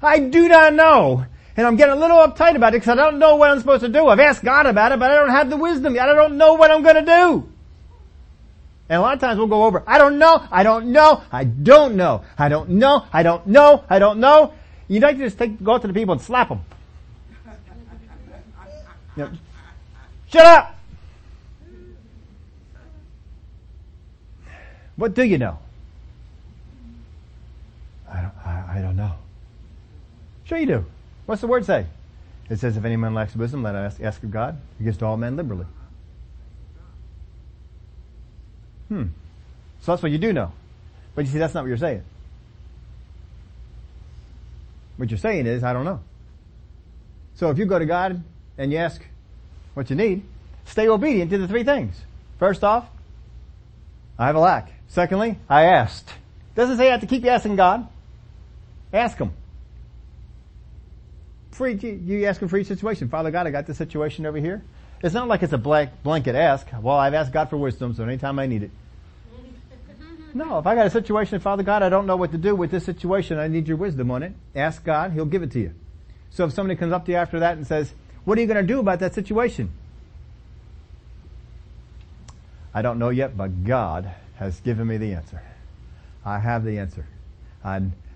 [0.00, 1.26] I do not know.
[1.58, 3.80] And I'm getting a little uptight about it because I don't know what I'm supposed
[3.80, 4.06] to do.
[4.06, 5.98] I've asked God about it, but I don't have the wisdom.
[5.98, 7.48] I don't know what I'm going to do.
[8.88, 11.42] And a lot of times we'll go over, I don't know, I don't know, I
[11.42, 14.54] don't know, I don't know, I don't know, I don't know.
[14.86, 16.60] You'd like to just take, go up to the people and slap them.
[19.16, 19.30] You know,
[20.28, 20.76] Shut up!
[24.94, 25.58] What do you know?
[28.08, 29.12] I don't, I, I don't know.
[30.44, 30.84] Sure you do.
[31.28, 31.84] What's the word say?
[32.48, 34.56] It says, if any man lacks wisdom, let us ask, of God.
[34.78, 35.66] He gives to all men liberally.
[38.88, 39.08] Hmm.
[39.82, 40.52] So that's what you do know.
[41.14, 42.02] But you see, that's not what you're saying.
[44.96, 46.00] What you're saying is, I don't know.
[47.34, 48.22] So if you go to God
[48.56, 49.04] and you ask
[49.74, 50.22] what you need,
[50.64, 51.94] stay obedient to the three things.
[52.38, 52.88] First off,
[54.18, 54.72] I have a lack.
[54.88, 56.08] Secondly, I asked.
[56.54, 57.86] Doesn't say you have to keep asking God.
[58.94, 59.32] Ask Him.
[61.60, 63.08] You ask Him for each situation.
[63.08, 64.62] Father God, I got this situation over here.
[65.02, 66.66] It's not like it's a blank, blanket ask.
[66.80, 68.70] Well, I've asked God for wisdom, so anytime I need it.
[70.34, 72.70] No, if I got a situation, Father God, I don't know what to do with
[72.70, 74.32] this situation, I need your wisdom on it.
[74.54, 75.72] Ask God, He'll give it to you.
[76.30, 77.92] So if somebody comes up to you after that and says,
[78.24, 79.70] what are you going to do about that situation?
[82.74, 85.42] I don't know yet, but God has given me the answer.
[86.24, 87.06] I have the answer.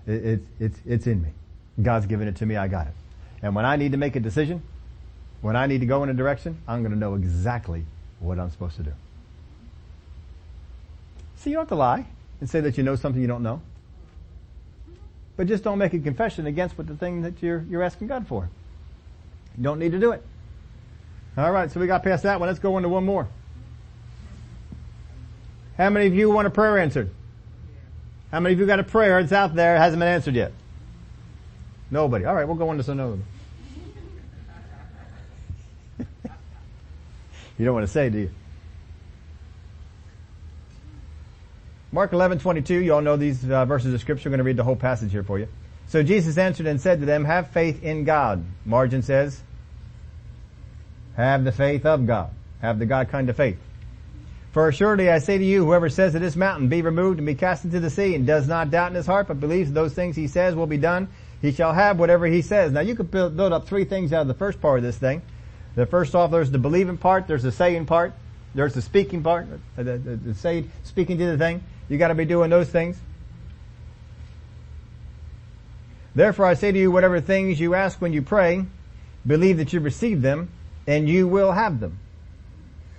[0.05, 1.29] It's, it's in me.
[1.81, 2.93] God's given it to me, I got it.
[3.43, 4.63] And when I need to make a decision,
[5.41, 7.85] when I need to go in a direction, I'm going to know exactly
[8.19, 8.93] what I'm supposed to do.
[11.35, 12.05] See, you don't have to lie
[12.39, 13.61] and say that you know something you don't know.
[15.35, 18.27] But just don't make a confession against what the thing that you're, you're asking God
[18.27, 18.49] for.
[19.57, 20.23] You don't need to do it.
[21.37, 22.47] Alright, so we got past that one.
[22.47, 23.27] Let's go into one more.
[25.77, 27.09] How many of you want a prayer answered?
[28.31, 30.53] How many of you got a prayer that's out there hasn't been answered yet?
[31.91, 32.25] Nobody.
[32.25, 33.17] Alright, we'll go on to some other.
[37.57, 38.31] You don't want to say, do you?
[41.91, 44.29] Mark 11, 22, you all know these uh, verses of scripture.
[44.29, 45.47] I'm going to read the whole passage here for you.
[45.87, 48.43] So Jesus answered and said to them, have faith in God.
[48.65, 49.39] Margin says,
[51.15, 52.31] have the faith of God.
[52.61, 53.59] Have the God kind of faith.
[54.53, 57.35] For assuredly I say to you, whoever says to this mountain, be removed and be
[57.35, 59.93] cast into the sea, and does not doubt in his heart, but believes that those
[59.93, 61.09] things he says will be done,
[61.41, 62.71] he shall have whatever he says.
[62.71, 65.21] Now you could build up three things out of the first part of this thing.
[65.75, 68.13] The first off, there's the believing part, there's the saying part,
[68.53, 69.47] there's the speaking part,
[69.77, 71.63] uh, the, the, the say, speaking to the thing.
[71.89, 72.97] You gotta be doing those things.
[76.15, 78.65] Therefore I say to you, whatever things you ask when you pray,
[79.25, 80.49] believe that you receive them,
[80.85, 81.97] and you will have them.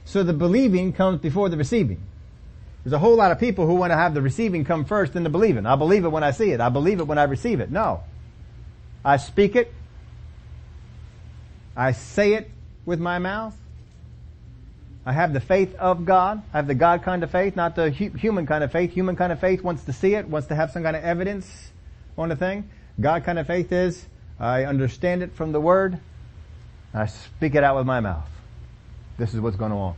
[0.05, 2.01] So the believing comes before the receiving.
[2.83, 5.23] There's a whole lot of people who want to have the receiving come first, then
[5.23, 5.65] the believing.
[5.65, 6.61] I believe it when I see it.
[6.61, 7.71] I believe it when I receive it.
[7.71, 8.03] No.
[9.05, 9.73] I speak it.
[11.77, 12.51] I say it
[12.87, 13.57] with my mouth.
[15.07, 16.43] I have the faith of God.
[16.53, 18.93] I have the God kind of faith, not the hu- human kind of faith.
[18.93, 21.71] Human kind of faith wants to see it, wants to have some kind of evidence
[22.17, 22.71] on the thing.
[23.01, 24.07] God kind of faith is,
[24.39, 25.99] I understand it from the Word.
[26.95, 28.29] I speak it out with my mouth.
[29.19, 29.95] This is what's going on.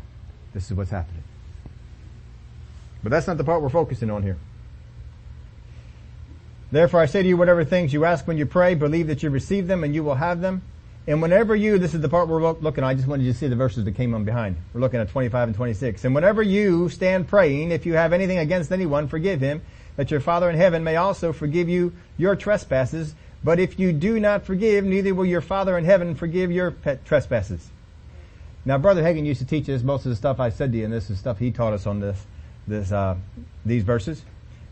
[0.55, 1.23] This is what's happening.
[3.03, 4.39] But that's not the part we're focusing on here.
[6.73, 9.31] Therefore I say to you, whatever things you ask when you pray, believe that you
[9.31, 10.63] receive them and you will have them.
[11.09, 13.47] And whenever you, this is the part we're looking I just wanted you to see
[13.47, 14.57] the verses that came on behind.
[14.73, 16.05] We're looking at 25 and 26.
[16.05, 19.63] And whenever you stand praying, if you have anything against anyone, forgive him,
[19.95, 23.15] that your Father in heaven may also forgive you your trespasses.
[23.45, 27.71] But if you do not forgive, neither will your Father in heaven forgive your trespasses.
[28.65, 30.85] Now, Brother Hagin used to teach us most of the stuff I said to you,
[30.85, 32.27] and this is stuff he taught us on this,
[32.67, 33.15] this, uh,
[33.65, 34.25] these verses.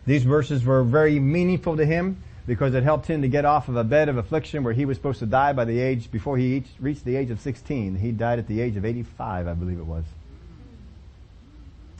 [0.05, 3.76] These verses were very meaningful to him because it helped him to get off of
[3.76, 6.64] a bed of affliction where he was supposed to die by the age, before he
[6.78, 7.97] reached the age of 16.
[7.97, 10.05] He died at the age of 85, I believe it was.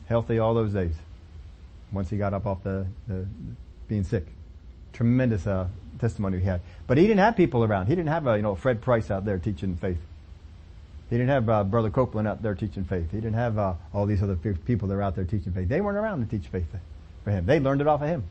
[0.07, 0.93] Healthy all those days.
[1.91, 3.25] once he got up off the, the
[3.87, 4.25] being sick.
[4.93, 5.67] Tremendous uh,
[5.99, 6.61] testimony he had.
[6.87, 7.87] But he didn't have people around.
[7.87, 9.97] He didn't have, uh, you know, Fred Price out there teaching faith.
[11.09, 13.11] He didn't have uh, Brother Copeland out there teaching faith.
[13.11, 15.69] He didn't have uh, all these other people that are out there teaching faith.
[15.69, 16.65] They weren't around to teach faith
[17.23, 17.45] for him.
[17.45, 18.23] They learned it off of him.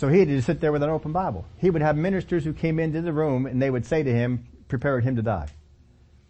[0.00, 1.44] So he had to sit there with an open Bible.
[1.58, 4.46] He would have ministers who came into the room and they would say to him,
[4.66, 5.48] prepared him to die.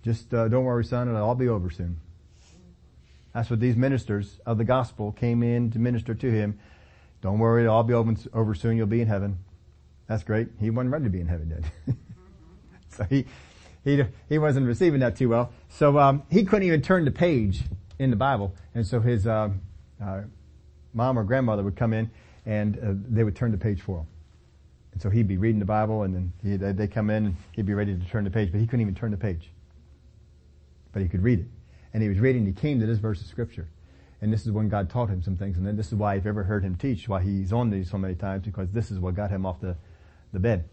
[0.02, 2.00] Just uh, don't worry, son, it'll all be over soon.
[3.32, 6.58] That's what these ministers of the gospel came in to minister to him.
[7.22, 8.76] Don't worry, it'll all be over, soon.
[8.76, 9.38] You'll be in heaven.
[10.08, 10.48] That's great.
[10.58, 11.96] He wasn't ready to be in heaven yet.
[12.88, 13.24] so he,
[13.84, 15.52] he, he wasn't receiving that too well.
[15.68, 17.62] So, um, he couldn't even turn the page
[18.00, 18.52] in the Bible.
[18.74, 19.50] And so his, uh,
[20.04, 20.22] uh,
[20.92, 22.10] mom or grandmother would come in
[22.50, 24.06] and uh, they would turn the page for him.
[24.92, 27.64] And so he'd be reading the Bible and then he, they come in and he'd
[27.64, 29.50] be ready to turn the page, but he couldn't even turn the page.
[30.92, 31.46] But he could read it.
[31.94, 33.68] And he was reading, he came to this verse of scripture.
[34.20, 35.58] And this is when God taught him some things.
[35.58, 37.98] And then this is why I've ever heard him teach, why he's on these so
[37.98, 39.76] many times, because this is what got him off the,
[40.32, 40.68] the bed.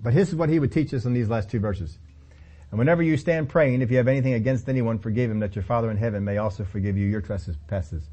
[0.00, 1.98] But this is what he would teach us in these last two verses.
[2.70, 5.64] And whenever you stand praying, if you have anything against anyone, forgive him that your
[5.64, 8.04] Father in heaven may also forgive you your trespasses.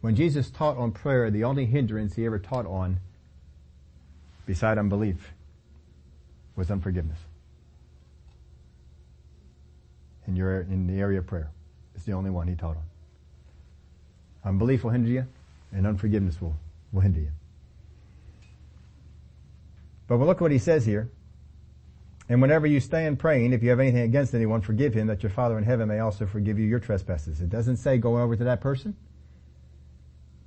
[0.00, 3.00] When Jesus taught on prayer, the only hindrance he ever taught on,
[4.46, 5.32] beside unbelief,
[6.56, 7.18] was unforgiveness.
[10.26, 11.50] In your, in the area of prayer.
[11.94, 12.82] It's the only one he taught on.
[14.44, 15.26] Unbelief will hinder you,
[15.72, 16.56] and unforgiveness will,
[16.92, 17.30] will hinder you.
[20.08, 21.10] But look what he says here.
[22.28, 25.30] And whenever you stand praying, if you have anything against anyone, forgive him that your
[25.30, 27.40] Father in heaven may also forgive you your trespasses.
[27.40, 28.96] It doesn't say go over to that person.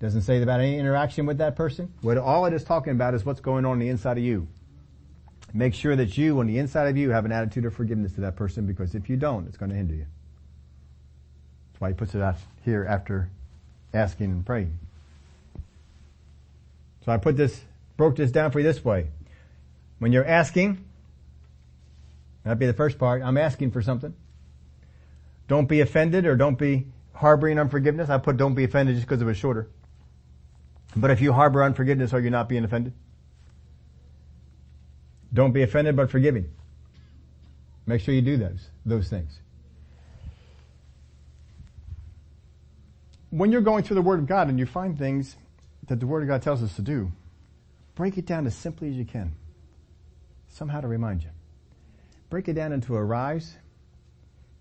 [0.03, 1.93] Doesn't say about any interaction with that person.
[2.01, 4.49] What all it is talking about is what's going on, on the inside of you.
[5.53, 8.21] Make sure that you, on the inside of you, have an attitude of forgiveness to
[8.21, 10.05] that person because if you don't, it's going to hinder you.
[11.71, 12.35] That's why he puts it out
[12.65, 13.29] here after
[13.93, 14.77] asking and praying.
[17.05, 17.61] So I put this,
[17.95, 19.07] broke this down for you this way.
[19.99, 20.83] When you're asking,
[22.43, 24.13] that'd be the first part, I'm asking for something.
[25.47, 28.09] Don't be offended or don't be harboring unforgiveness.
[28.09, 29.69] I put don't be offended just because it was shorter.
[30.95, 32.93] But if you harbor unforgiveness, are you not being offended?
[35.33, 36.49] Don't be offended, but forgiving.
[37.85, 39.39] Make sure you do those, those things.
[43.31, 45.35] When you're going through the Word of God and you find things
[45.87, 47.11] that the Word of God tells us to do,
[47.95, 49.33] break it down as simply as you can.
[50.49, 51.29] Somehow to remind you.
[52.29, 53.57] Break it down into a rise,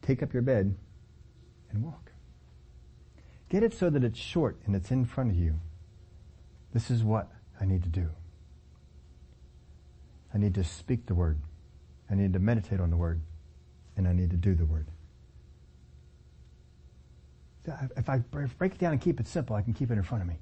[0.00, 0.74] take up your bed,
[1.70, 2.12] and walk.
[3.50, 5.60] Get it so that it's short and it's in front of you.
[6.72, 8.08] This is what I need to do.
[10.34, 11.38] I need to speak the word.
[12.10, 13.20] I need to meditate on the word.
[13.96, 14.86] And I need to do the word.
[17.96, 18.18] If I
[18.58, 20.36] break it down and keep it simple, I can keep it in front of me.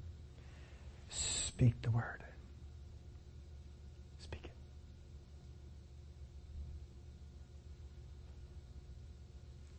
[1.09, 2.23] Speak the word.
[4.19, 4.51] Speak it.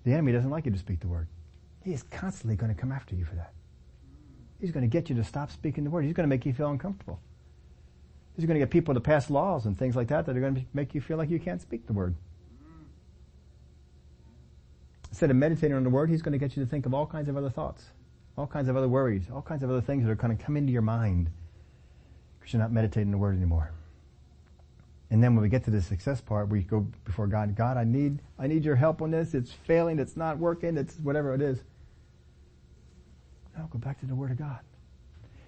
[0.05, 1.27] The enemy doesn't like you to speak the word.
[1.83, 3.55] He is constantly going to come after you for that.
[4.63, 6.05] He's going to get you to stop speaking the word.
[6.05, 7.19] He's going to make you feel uncomfortable.
[8.37, 10.55] He's going to get people to pass laws and things like that that are going
[10.55, 12.15] to make you feel like you can't speak the word.
[15.11, 17.07] Instead of meditating on the word, he's going to get you to think of all
[17.07, 17.87] kinds of other thoughts,
[18.39, 20.57] all kinds of other worries, all kinds of other things that are going to come
[20.57, 21.29] into your mind
[22.39, 23.73] because you're not meditating the word anymore.
[25.11, 27.83] And then when we get to the success part, we go before God, God, I
[27.85, 29.35] need, I need your help on this.
[29.35, 29.99] It's failing.
[29.99, 30.77] It's not working.
[30.77, 31.65] It's whatever it is.
[33.57, 34.61] No, go back to the Word of God.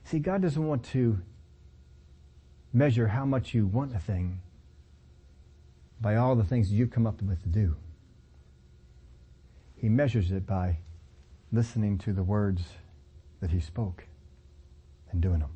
[0.05, 1.21] See, God doesn't want to
[2.73, 4.41] measure how much you want a thing
[6.01, 7.77] by all the things you've come up with to do.
[9.77, 10.79] He measures it by
[11.53, 12.63] listening to the words
[13.41, 14.05] that He spoke
[15.11, 15.53] and doing them.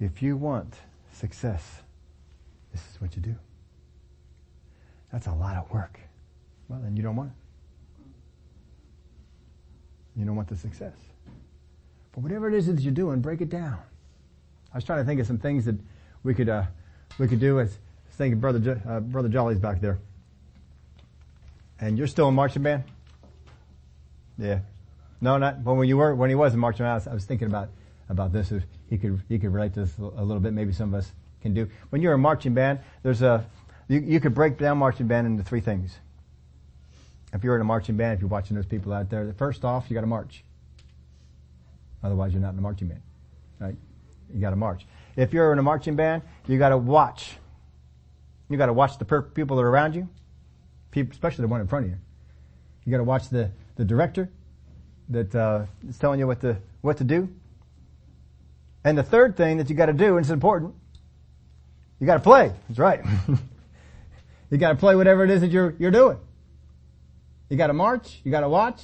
[0.00, 0.74] If you want
[1.12, 1.82] success,
[2.72, 3.36] this is what you do.
[5.12, 6.00] That's a lot of work.
[6.68, 7.45] Well, then you don't want it.
[10.16, 10.94] You don't want the success.
[12.12, 13.78] But whatever it is that you're doing, break it down.
[14.72, 15.76] I was trying to think of some things that
[16.22, 16.64] we could uh,
[17.18, 17.58] we could do.
[17.58, 17.78] I was
[18.12, 19.98] thinking, brother uh, brother Jolly's back there,
[21.78, 22.84] and you're still in marching band.
[24.38, 24.60] Yeah,
[25.20, 25.62] no, not.
[25.62, 27.48] But when you were when he was in marching band, I was, I was thinking
[27.48, 27.68] about
[28.08, 28.50] about this.
[28.52, 30.52] If he could he could relate to this a little bit.
[30.52, 31.12] Maybe some of us
[31.42, 31.68] can do.
[31.90, 33.46] When you're a marching band, there's a
[33.88, 35.96] you, you could break down marching band into three things.
[37.36, 39.90] If you're in a marching band, if you're watching those people out there, first off,
[39.90, 40.42] you got to march.
[42.02, 43.02] Otherwise, you're not in a marching band,
[43.58, 43.76] right?
[44.32, 44.86] You got to march.
[45.16, 47.36] If you're in a marching band, you got to watch.
[48.48, 50.08] You got to watch the per- people that are around you,
[50.90, 51.98] people, especially the one in front of you.
[52.84, 54.30] You got to watch the the director
[55.10, 57.28] that uh, is telling you what to what to do.
[58.82, 60.74] And the third thing that you got to do, and it's important,
[62.00, 62.52] you got to play.
[62.68, 63.04] That's right.
[64.50, 66.18] you got to play whatever it is that you're you're doing.
[67.48, 68.20] You got to march.
[68.24, 68.82] You got to watch.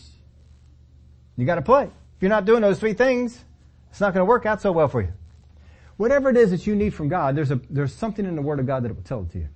[1.36, 1.84] You got to play.
[1.84, 1.90] If
[2.20, 3.44] you're not doing those three things,
[3.90, 5.12] it's not to work out so well for you.
[5.96, 8.60] Whatever it is that you need from God, there's a there's something in the Word
[8.60, 9.48] of God that will tell it to you.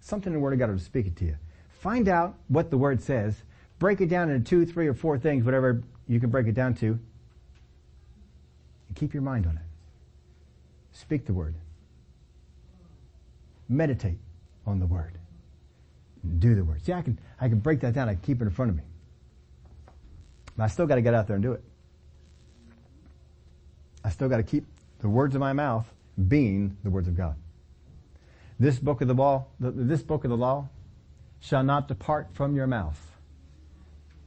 [0.00, 1.36] Something in the Word of God will speak it to you.
[1.70, 3.42] Find out what the Word says.
[3.78, 6.74] Break it down into two, three, or four things, whatever you can break it down
[6.74, 6.98] to.
[8.88, 9.62] And keep your mind on it.
[10.92, 11.54] Speak the Word.
[13.68, 14.18] Meditate
[14.66, 15.18] on the Word.
[16.38, 16.84] Do the Word.
[16.84, 18.08] See, I can, I can break that down.
[18.08, 18.82] I keep it in front of me.
[20.56, 21.62] But I still got to get out there and do it.
[24.04, 24.66] I still got to keep
[25.00, 25.90] the words of my mouth
[26.28, 27.36] being the words of God.
[28.58, 30.68] This book of the law, this book of the law
[31.40, 33.00] shall not depart from your mouth.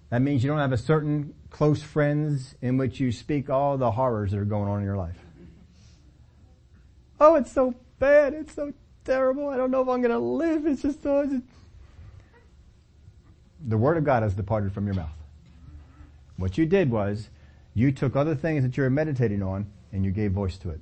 [0.10, 3.92] That means you don't have a certain close friends in which you speak all the
[3.92, 5.18] horrors that are going on in your life.
[7.20, 8.34] Oh, it's so bad.
[8.34, 8.74] It's so
[9.06, 9.50] terrible.
[9.50, 10.66] I don't know if I'm going to live.
[10.66, 11.22] It's just so.
[11.22, 11.36] It's...
[13.66, 15.16] The word of God has departed from your mouth.
[16.38, 17.30] What you did was
[17.74, 20.82] you took other things that you were meditating on and you gave voice to it.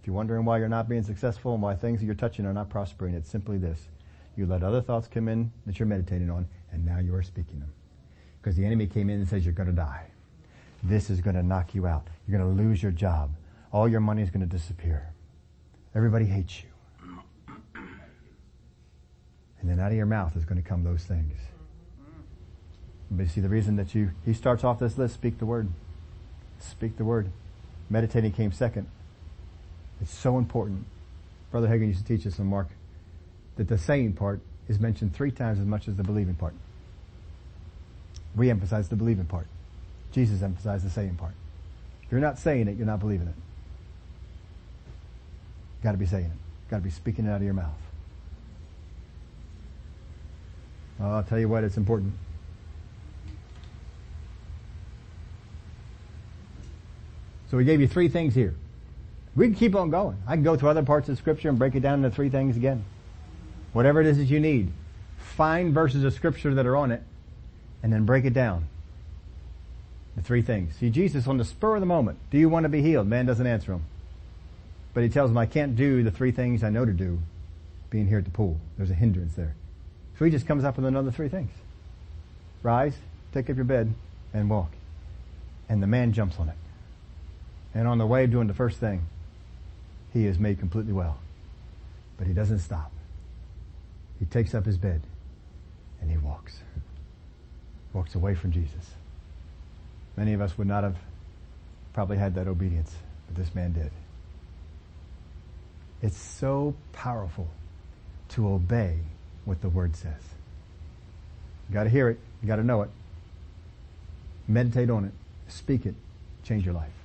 [0.00, 2.52] If you're wondering why you're not being successful and why things that you're touching are
[2.52, 3.88] not prospering, it's simply this.
[4.36, 7.60] You let other thoughts come in that you're meditating on and now you are speaking
[7.60, 7.72] them.
[8.40, 10.06] Because the enemy came in and says you're going to die.
[10.82, 12.06] This is going to knock you out.
[12.28, 13.34] You're going to lose your job.
[13.72, 15.12] All your money is going to disappear.
[15.94, 16.68] Everybody hates you.
[19.60, 21.32] And then out of your mouth is going to come those things.
[23.10, 25.68] But you see the reason that you, he starts off this list, speak the word.
[26.58, 27.30] Speak the word.
[27.88, 28.88] Meditating came second.
[30.00, 30.84] It's so important.
[31.50, 32.68] Brother Hagin used to teach us in Mark
[33.56, 36.54] that the saying part is mentioned three times as much as the believing part.
[38.34, 39.46] We emphasize the believing part.
[40.12, 41.32] Jesus emphasized the saying part.
[42.02, 43.34] If you're not saying it, you're not believing it.
[45.78, 46.70] You gotta be saying it.
[46.70, 47.70] Gotta be speaking it out of your mouth.
[51.00, 52.14] I'll tell you what, it's important.
[57.50, 58.54] So we gave you three things here.
[59.34, 60.16] We can keep on going.
[60.26, 62.56] I can go through other parts of scripture and break it down into three things
[62.56, 62.84] again.
[63.72, 64.72] Whatever it is that you need.
[65.18, 67.02] Find verses of scripture that are on it
[67.82, 68.66] and then break it down.
[70.16, 70.74] The three things.
[70.76, 73.06] See, Jesus on the spur of the moment, do you want to be healed?
[73.06, 73.84] Man doesn't answer him.
[74.94, 77.18] But he tells him, I can't do the three things I know to do
[77.90, 78.58] being here at the pool.
[78.78, 79.54] There's a hindrance there.
[80.18, 81.50] So he just comes up with another three things.
[82.62, 82.96] Rise,
[83.34, 83.92] take up your bed,
[84.32, 84.70] and walk.
[85.68, 86.56] And the man jumps on it.
[87.76, 89.06] And on the way of doing the first thing,
[90.14, 91.18] he is made completely well.
[92.16, 92.90] But he doesn't stop.
[94.18, 95.02] He takes up his bed
[96.00, 96.60] and he walks.
[97.92, 98.92] Walks away from Jesus.
[100.16, 100.96] Many of us would not have
[101.92, 102.94] probably had that obedience,
[103.26, 103.90] but this man did.
[106.00, 107.46] It's so powerful
[108.30, 109.00] to obey
[109.44, 110.22] what the word says.
[111.68, 112.18] You gotta hear it.
[112.40, 112.90] You gotta know it.
[114.48, 115.12] Meditate on it.
[115.48, 115.94] Speak it.
[116.42, 116.95] Change your life.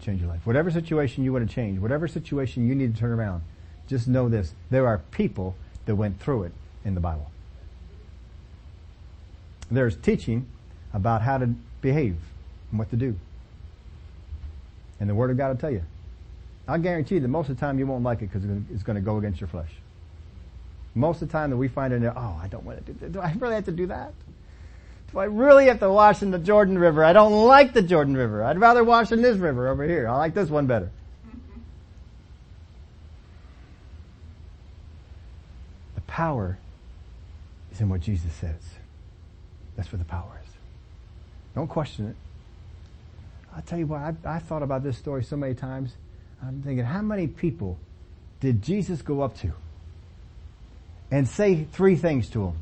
[0.00, 0.46] Change your life.
[0.46, 3.42] Whatever situation you want to change, whatever situation you need to turn around,
[3.88, 4.52] just know this.
[4.70, 6.52] There are people that went through it
[6.84, 7.30] in the Bible.
[9.70, 10.46] There's teaching
[10.92, 11.48] about how to
[11.80, 12.16] behave
[12.70, 13.18] and what to do.
[15.00, 15.82] And the Word of God will tell you.
[16.66, 18.96] I guarantee you that most of the time you won't like it because it's going
[18.96, 19.70] to go against your flesh.
[20.94, 22.92] Most of the time that we find it in there, oh, I don't want to
[22.92, 23.12] do that.
[23.12, 24.12] Do I really have to do that?
[25.12, 27.02] Do I really have to wash in the Jordan River?
[27.02, 28.44] I don't like the Jordan River.
[28.44, 30.06] I'd rather wash in this river over here.
[30.06, 30.90] I like this one better.
[35.94, 36.58] The power
[37.72, 38.60] is in what Jesus says.
[39.76, 40.52] That's where the power is.
[41.54, 42.16] Don't question it.
[43.54, 45.92] I'll tell you what, I, I thought about this story so many times.
[46.42, 47.78] I'm thinking, how many people
[48.40, 49.52] did Jesus go up to
[51.10, 52.58] and say three things to them?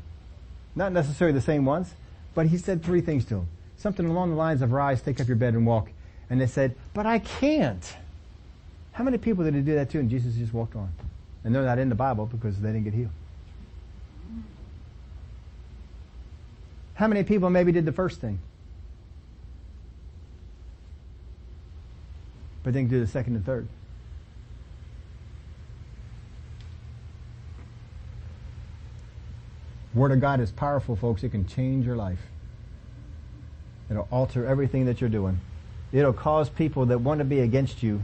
[0.75, 1.93] Not necessarily the same ones,
[2.37, 3.47] but he said three things to them.
[3.77, 5.89] Something along the lines of rise, take up your bed and walk.
[6.29, 7.95] And they said, but I can't.
[8.91, 10.93] How many people did he do that to and Jesus just walked on?
[11.43, 13.09] And they're not in the Bible because they didn't get healed.
[16.93, 18.37] How many people maybe did the first thing?
[22.61, 23.67] But didn't do the second and third.
[29.97, 31.23] Word of God is powerful, folks.
[31.23, 32.19] It can change your life.
[33.89, 35.39] It'll alter everything that you're doing.
[35.91, 38.03] It'll cause people that want to be against you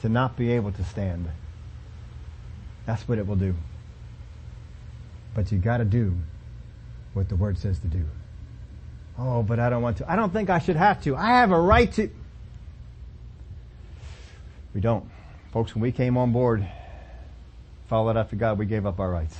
[0.00, 1.28] to not be able to stand.
[2.86, 3.54] That's what it will do.
[5.34, 6.14] But you gotta do
[7.12, 8.04] what the Word says to do.
[9.18, 10.10] Oh, but I don't want to.
[10.10, 11.16] I don't think I should have to.
[11.16, 12.10] I have a right to.
[14.74, 15.08] We don't.
[15.52, 16.66] Folks, when we came on board,
[17.88, 19.36] followed after God, we gave up our rights.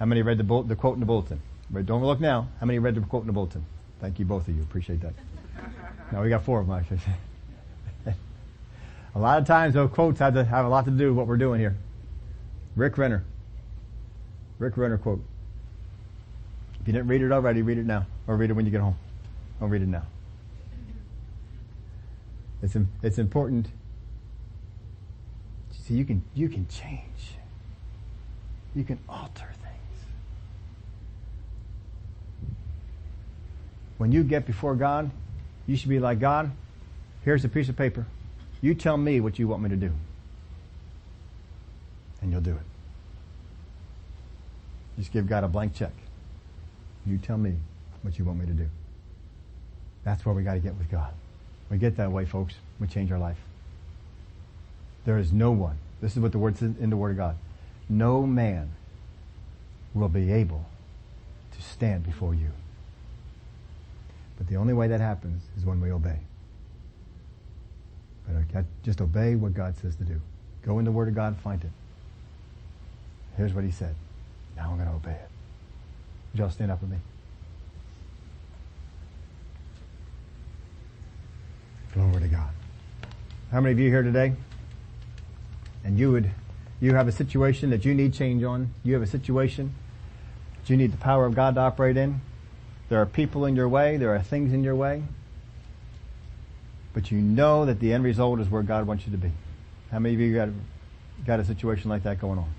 [0.00, 1.40] How many read the, bull- the quote in the bulletin?
[1.84, 2.48] Don't look now.
[2.58, 3.64] How many read the quote in the bulletin?
[4.00, 4.62] Thank you, both of you.
[4.62, 5.12] Appreciate that.
[6.12, 7.00] now we got four of them actually.
[9.14, 11.26] a lot of times those quotes have to have a lot to do with what
[11.28, 11.76] we're doing here.
[12.74, 13.22] Rick Renner.
[14.58, 15.22] Rick Renner quote.
[16.80, 18.06] If you didn't read it already, read it now.
[18.26, 18.96] Or read it when you get home.
[19.60, 20.06] Or read it now.
[22.62, 23.68] It's, it's important.
[25.72, 27.36] See, you can, you can change.
[28.74, 29.70] You can alter things.
[34.00, 35.10] When you get before God,
[35.66, 36.50] you should be like, God,
[37.22, 38.06] here's a piece of paper.
[38.62, 39.92] You tell me what you want me to do.
[42.22, 42.62] And you'll do it.
[44.98, 45.92] Just give God a blank check.
[47.04, 47.56] You tell me
[48.00, 48.70] what you want me to do.
[50.02, 51.12] That's where we got to get with God.
[51.68, 52.54] We get that way, folks.
[52.80, 53.36] We change our life.
[55.04, 55.76] There is no one.
[56.00, 57.36] This is what the word says in the Word of God.
[57.86, 58.70] No man
[59.92, 60.64] will be able
[61.54, 62.52] to stand before you.
[64.40, 66.18] But the only way that happens is when we obey.
[68.26, 70.18] But just obey what God says to do.
[70.62, 71.70] Go in the Word of God and find it.
[73.36, 73.94] Here's what He said.
[74.56, 75.28] Now I'm going to obey it.
[76.32, 76.96] Would y'all stand up with me?
[81.92, 82.48] Glory to God.
[83.52, 84.32] How many of you here today?
[85.84, 86.30] And you would,
[86.80, 88.72] you have a situation that you need change on.
[88.84, 89.74] You have a situation
[90.56, 92.22] that you need the power of God to operate in.
[92.90, 93.96] There are people in your way.
[93.96, 95.02] There are things in your way.
[96.92, 99.30] But you know that the end result is where God wants you to be.
[99.90, 100.48] How many of you got,
[101.24, 102.52] got a situation like that going on?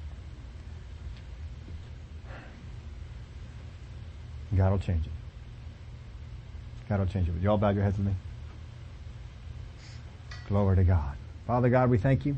[4.55, 5.11] God will change it.
[6.89, 7.33] God will change it.
[7.33, 8.13] Would you all bow your heads with me?
[10.47, 11.15] Glory to God.
[11.47, 12.37] Father God, we thank you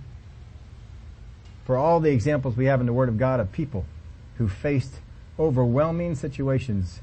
[1.66, 3.86] for all the examples we have in the Word of God of people
[4.38, 4.94] who faced
[5.40, 7.00] overwhelming situations,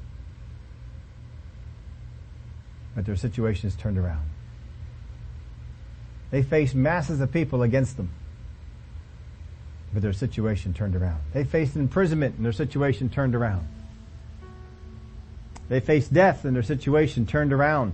[2.95, 4.29] but their situations turned around.
[6.29, 8.09] They faced masses of people against them,
[9.93, 11.19] but their situation turned around.
[11.33, 13.67] They faced imprisonment and their situation turned around.
[15.67, 17.93] They faced death and their situation turned around.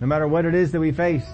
[0.00, 1.28] No matter what it is that we face,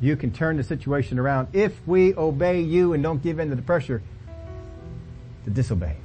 [0.00, 3.56] you can turn the situation around if we obey you and don't give in to
[3.56, 4.02] the pressure
[5.44, 5.96] to disobey.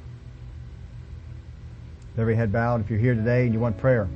[2.16, 4.08] Every head bowed, if you're here today and you want prayer,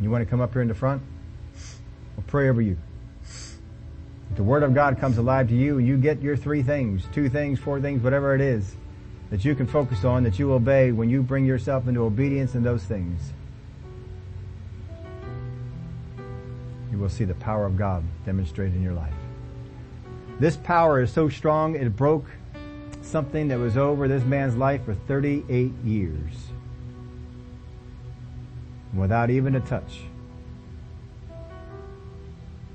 [0.00, 1.02] you want to come up here in the front,
[2.16, 2.76] we'll pray over you.
[3.22, 7.28] If the Word of God comes alive to you you get your three things, two
[7.28, 8.74] things, four things, whatever it is,
[9.30, 12.62] that you can focus on, that you obey when you bring yourself into obedience in
[12.62, 13.32] those things.
[16.90, 19.12] You will see the power of God demonstrated in your life.
[20.38, 22.26] This power is so strong it broke
[23.02, 26.32] something that was over this man's life for 38 years.
[28.96, 30.02] Without even a touch,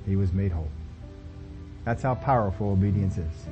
[0.05, 0.70] he was made whole.
[1.86, 3.47] That's how powerful obedience is.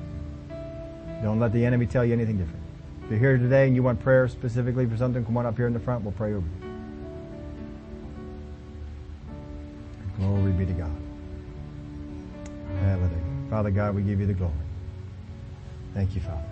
[1.24, 2.61] Don't let the enemy tell you anything different.
[3.05, 5.68] If you're here today and you want prayer specifically for something, come on up here
[5.68, 6.03] in the front.
[6.03, 6.68] We'll pray over you.
[10.19, 10.91] Glory be to God.
[12.81, 13.10] Hallelujah.
[13.49, 14.53] Father God, we give you the glory.
[15.94, 16.44] Thank you, Father.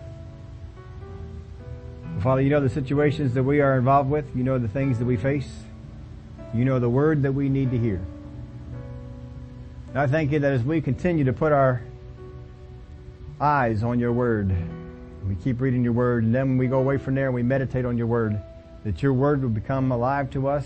[2.21, 4.25] Father, you know the situations that we are involved with.
[4.35, 5.64] You know the things that we face.
[6.55, 7.99] You know the word that we need to hear.
[9.89, 11.81] And I thank you that as we continue to put our
[13.41, 14.55] eyes on your word,
[15.27, 17.83] we keep reading your word, and then we go away from there and we meditate
[17.83, 18.41] on your word,
[18.85, 20.65] that your word will become alive to us,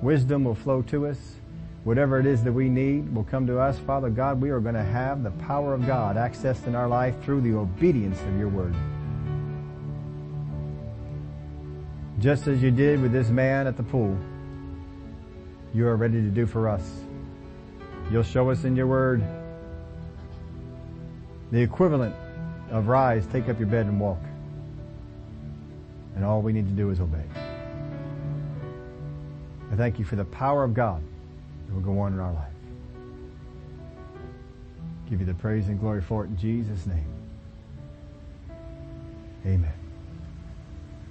[0.00, 1.36] wisdom will flow to us,
[1.84, 3.78] whatever it is that we need will come to us.
[3.78, 7.14] Father God, we are going to have the power of God accessed in our life
[7.22, 8.74] through the obedience of your word.
[12.18, 14.18] Just as you did with this man at the pool,
[15.74, 16.82] you are ready to do for us.
[18.10, 19.22] You'll show us in your word
[21.50, 22.14] the equivalent
[22.70, 24.18] of rise, take up your bed and walk.
[26.16, 27.24] And all we need to do is obey.
[29.70, 31.02] I thank you for the power of God
[31.66, 32.48] that will go on in our life.
[35.08, 37.04] Give you the praise and glory for it in Jesus' name.
[39.44, 39.72] Amen.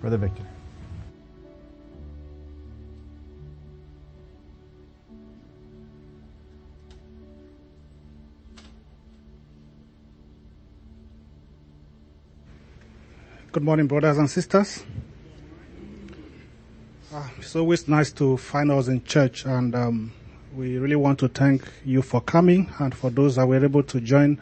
[0.01, 0.45] Brother Victor.
[13.53, 14.82] Good morning, brothers and sisters.
[17.14, 20.14] Uh, it's always nice to find us in church, and um,
[20.56, 23.99] we really want to thank you for coming, and for those that were able to
[23.99, 24.40] join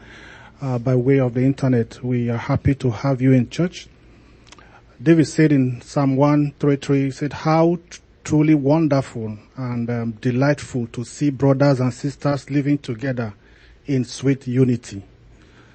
[0.62, 2.00] uh, by way of the internet.
[2.04, 3.88] We are happy to have you in church.
[5.02, 11.02] David said in Psalm 133, he said, how t- truly wonderful and um, delightful to
[11.02, 13.34] see brothers and sisters living together
[13.86, 15.02] in sweet unity.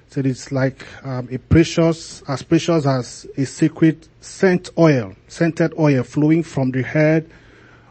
[0.08, 6.02] Said it's like um, a precious, as precious as a secret scent oil, scented oil
[6.02, 7.28] flowing from the head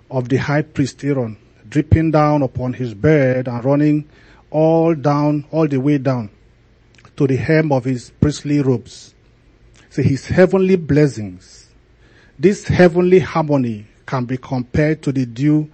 [0.09, 1.37] of the high priest Aaron,
[1.67, 4.09] dripping down upon his beard and running
[4.49, 6.29] all down, all the way down
[7.17, 9.13] to the hem of his priestly robes.
[9.89, 11.69] So his heavenly blessings,
[12.37, 15.69] this heavenly harmony can be compared to the dew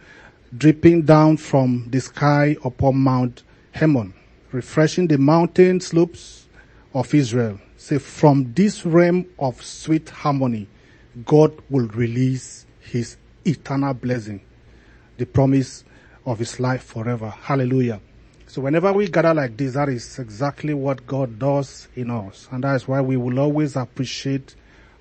[0.55, 4.13] dripping down from the sky upon Mount Hermon,
[4.52, 6.48] refreshing the mountain slopes
[6.94, 7.60] of Israel.
[7.78, 10.68] Say, from this realm of sweet harmony,
[11.26, 14.41] God will release his eternal blessing,
[15.18, 15.84] the promise
[16.26, 17.30] of his life forever.
[17.30, 17.99] Hallelujah.
[18.48, 22.49] So whenever we gather like this, that is exactly what God does in us.
[22.52, 24.56] And that is why we will always appreciate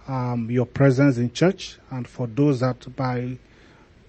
[0.06, 1.76] um, your presence in church.
[1.90, 3.36] And for those that by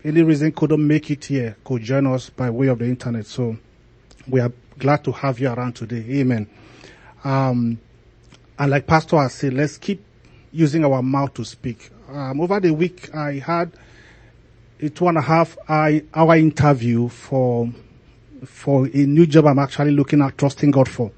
[0.04, 3.26] any reason couldn't make it here, could join us by way of the internet.
[3.26, 3.58] So
[4.28, 4.52] we are
[4.82, 6.03] glad to have you around today.
[6.20, 6.49] Amen.
[7.24, 7.80] Um,
[8.58, 10.03] and like Pastor has said, let's keep
[10.52, 11.91] using our mouth to speak.
[12.10, 13.72] Um, over the week, I had
[14.82, 17.70] a two and a half hour interview for
[18.44, 21.12] for a new job I'm actually looking at trusting God for.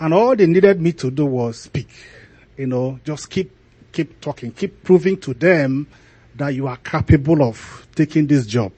[0.00, 1.90] And all they needed me to do was speak.
[2.56, 3.50] You know, just keep
[3.92, 5.86] keep talking, keep proving to them
[6.34, 8.72] that you are capable of taking this job.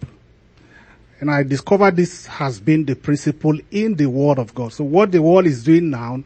[1.20, 4.72] And I discovered this has been the principle in the Word of God.
[4.72, 6.24] So what the world is doing now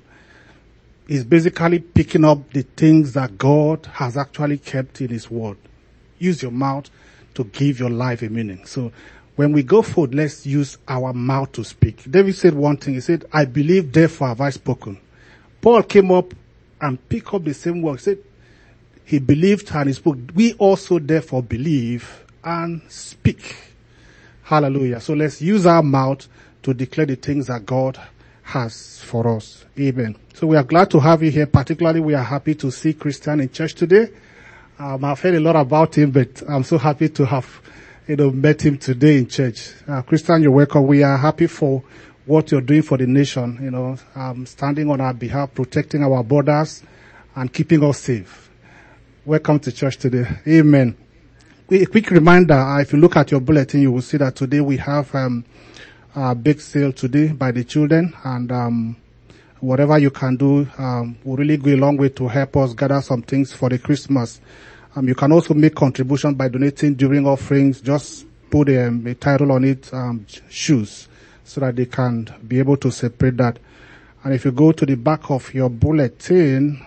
[1.09, 5.57] is basically picking up the things that God has actually kept in His Word.
[6.19, 6.89] Use your mouth
[7.35, 8.65] to give your life a meaning.
[8.67, 8.93] So
[9.35, 12.09] when we go forward, let's use our mouth to speak.
[12.09, 12.95] David said one thing.
[12.95, 15.01] He said, I believe, therefore have I spoken.
[15.61, 16.33] Paul came up
[16.81, 17.97] and picked up the same word.
[17.97, 18.19] He said,
[19.05, 20.19] he believed and he spoke.
[20.35, 23.74] We also therefore believe and speak.
[24.45, 25.01] Hallelujah.
[25.01, 26.29] So let's use our mouth
[26.63, 27.99] to declare the things that God
[28.43, 29.65] has for us.
[29.79, 30.17] Amen.
[30.35, 31.47] So we are glad to have you here.
[31.47, 34.11] Particularly we are happy to see Christian in church today.
[34.79, 37.49] Um, I've heard a lot about him, but I'm so happy to have,
[38.07, 39.73] you know, met him today in church.
[39.89, 40.87] Uh, Christian, you're welcome.
[40.87, 41.83] We are happy for
[42.27, 46.23] what you're doing for the nation, you know, um, standing on our behalf, protecting our
[46.23, 46.83] borders
[47.35, 48.51] and keeping us safe.
[49.25, 50.27] Welcome to church today.
[50.47, 50.97] Amen.
[51.71, 54.61] A quick reminder, uh, if you look at your bulletin, you will see that today
[54.61, 55.43] we have um,
[56.15, 58.97] a big sale today by the children and um,
[59.61, 63.01] whatever you can do um, will really go a long way to help us gather
[63.01, 64.43] some things for the Christmas.
[64.95, 67.81] Um, you can also make contribution by donating during offerings.
[67.81, 71.09] Just put um, a title on it, um, shoes,
[71.45, 73.59] so that they can be able to separate that.
[74.23, 76.85] And if you go to the back of your bulletin,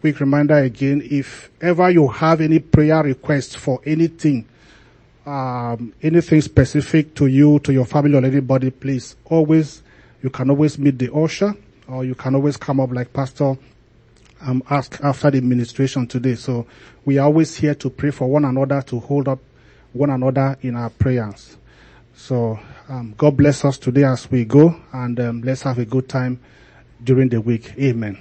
[0.00, 4.46] quick reminder again, if ever you have any prayer requests for anything,
[5.26, 9.82] um, anything specific to you, to your family or anybody, please always
[10.22, 11.54] you can always meet the usher
[11.86, 13.56] or you can always come up like Pastor
[14.40, 16.34] um, ask after the administration today.
[16.34, 16.66] So
[17.04, 19.40] we are always here to pray for one another, to hold up
[19.92, 21.56] one another in our prayers.
[22.14, 22.58] So
[22.88, 26.40] um, God bless us today as we go, and um, let's have a good time
[27.02, 27.74] during the week.
[27.78, 28.18] Amen.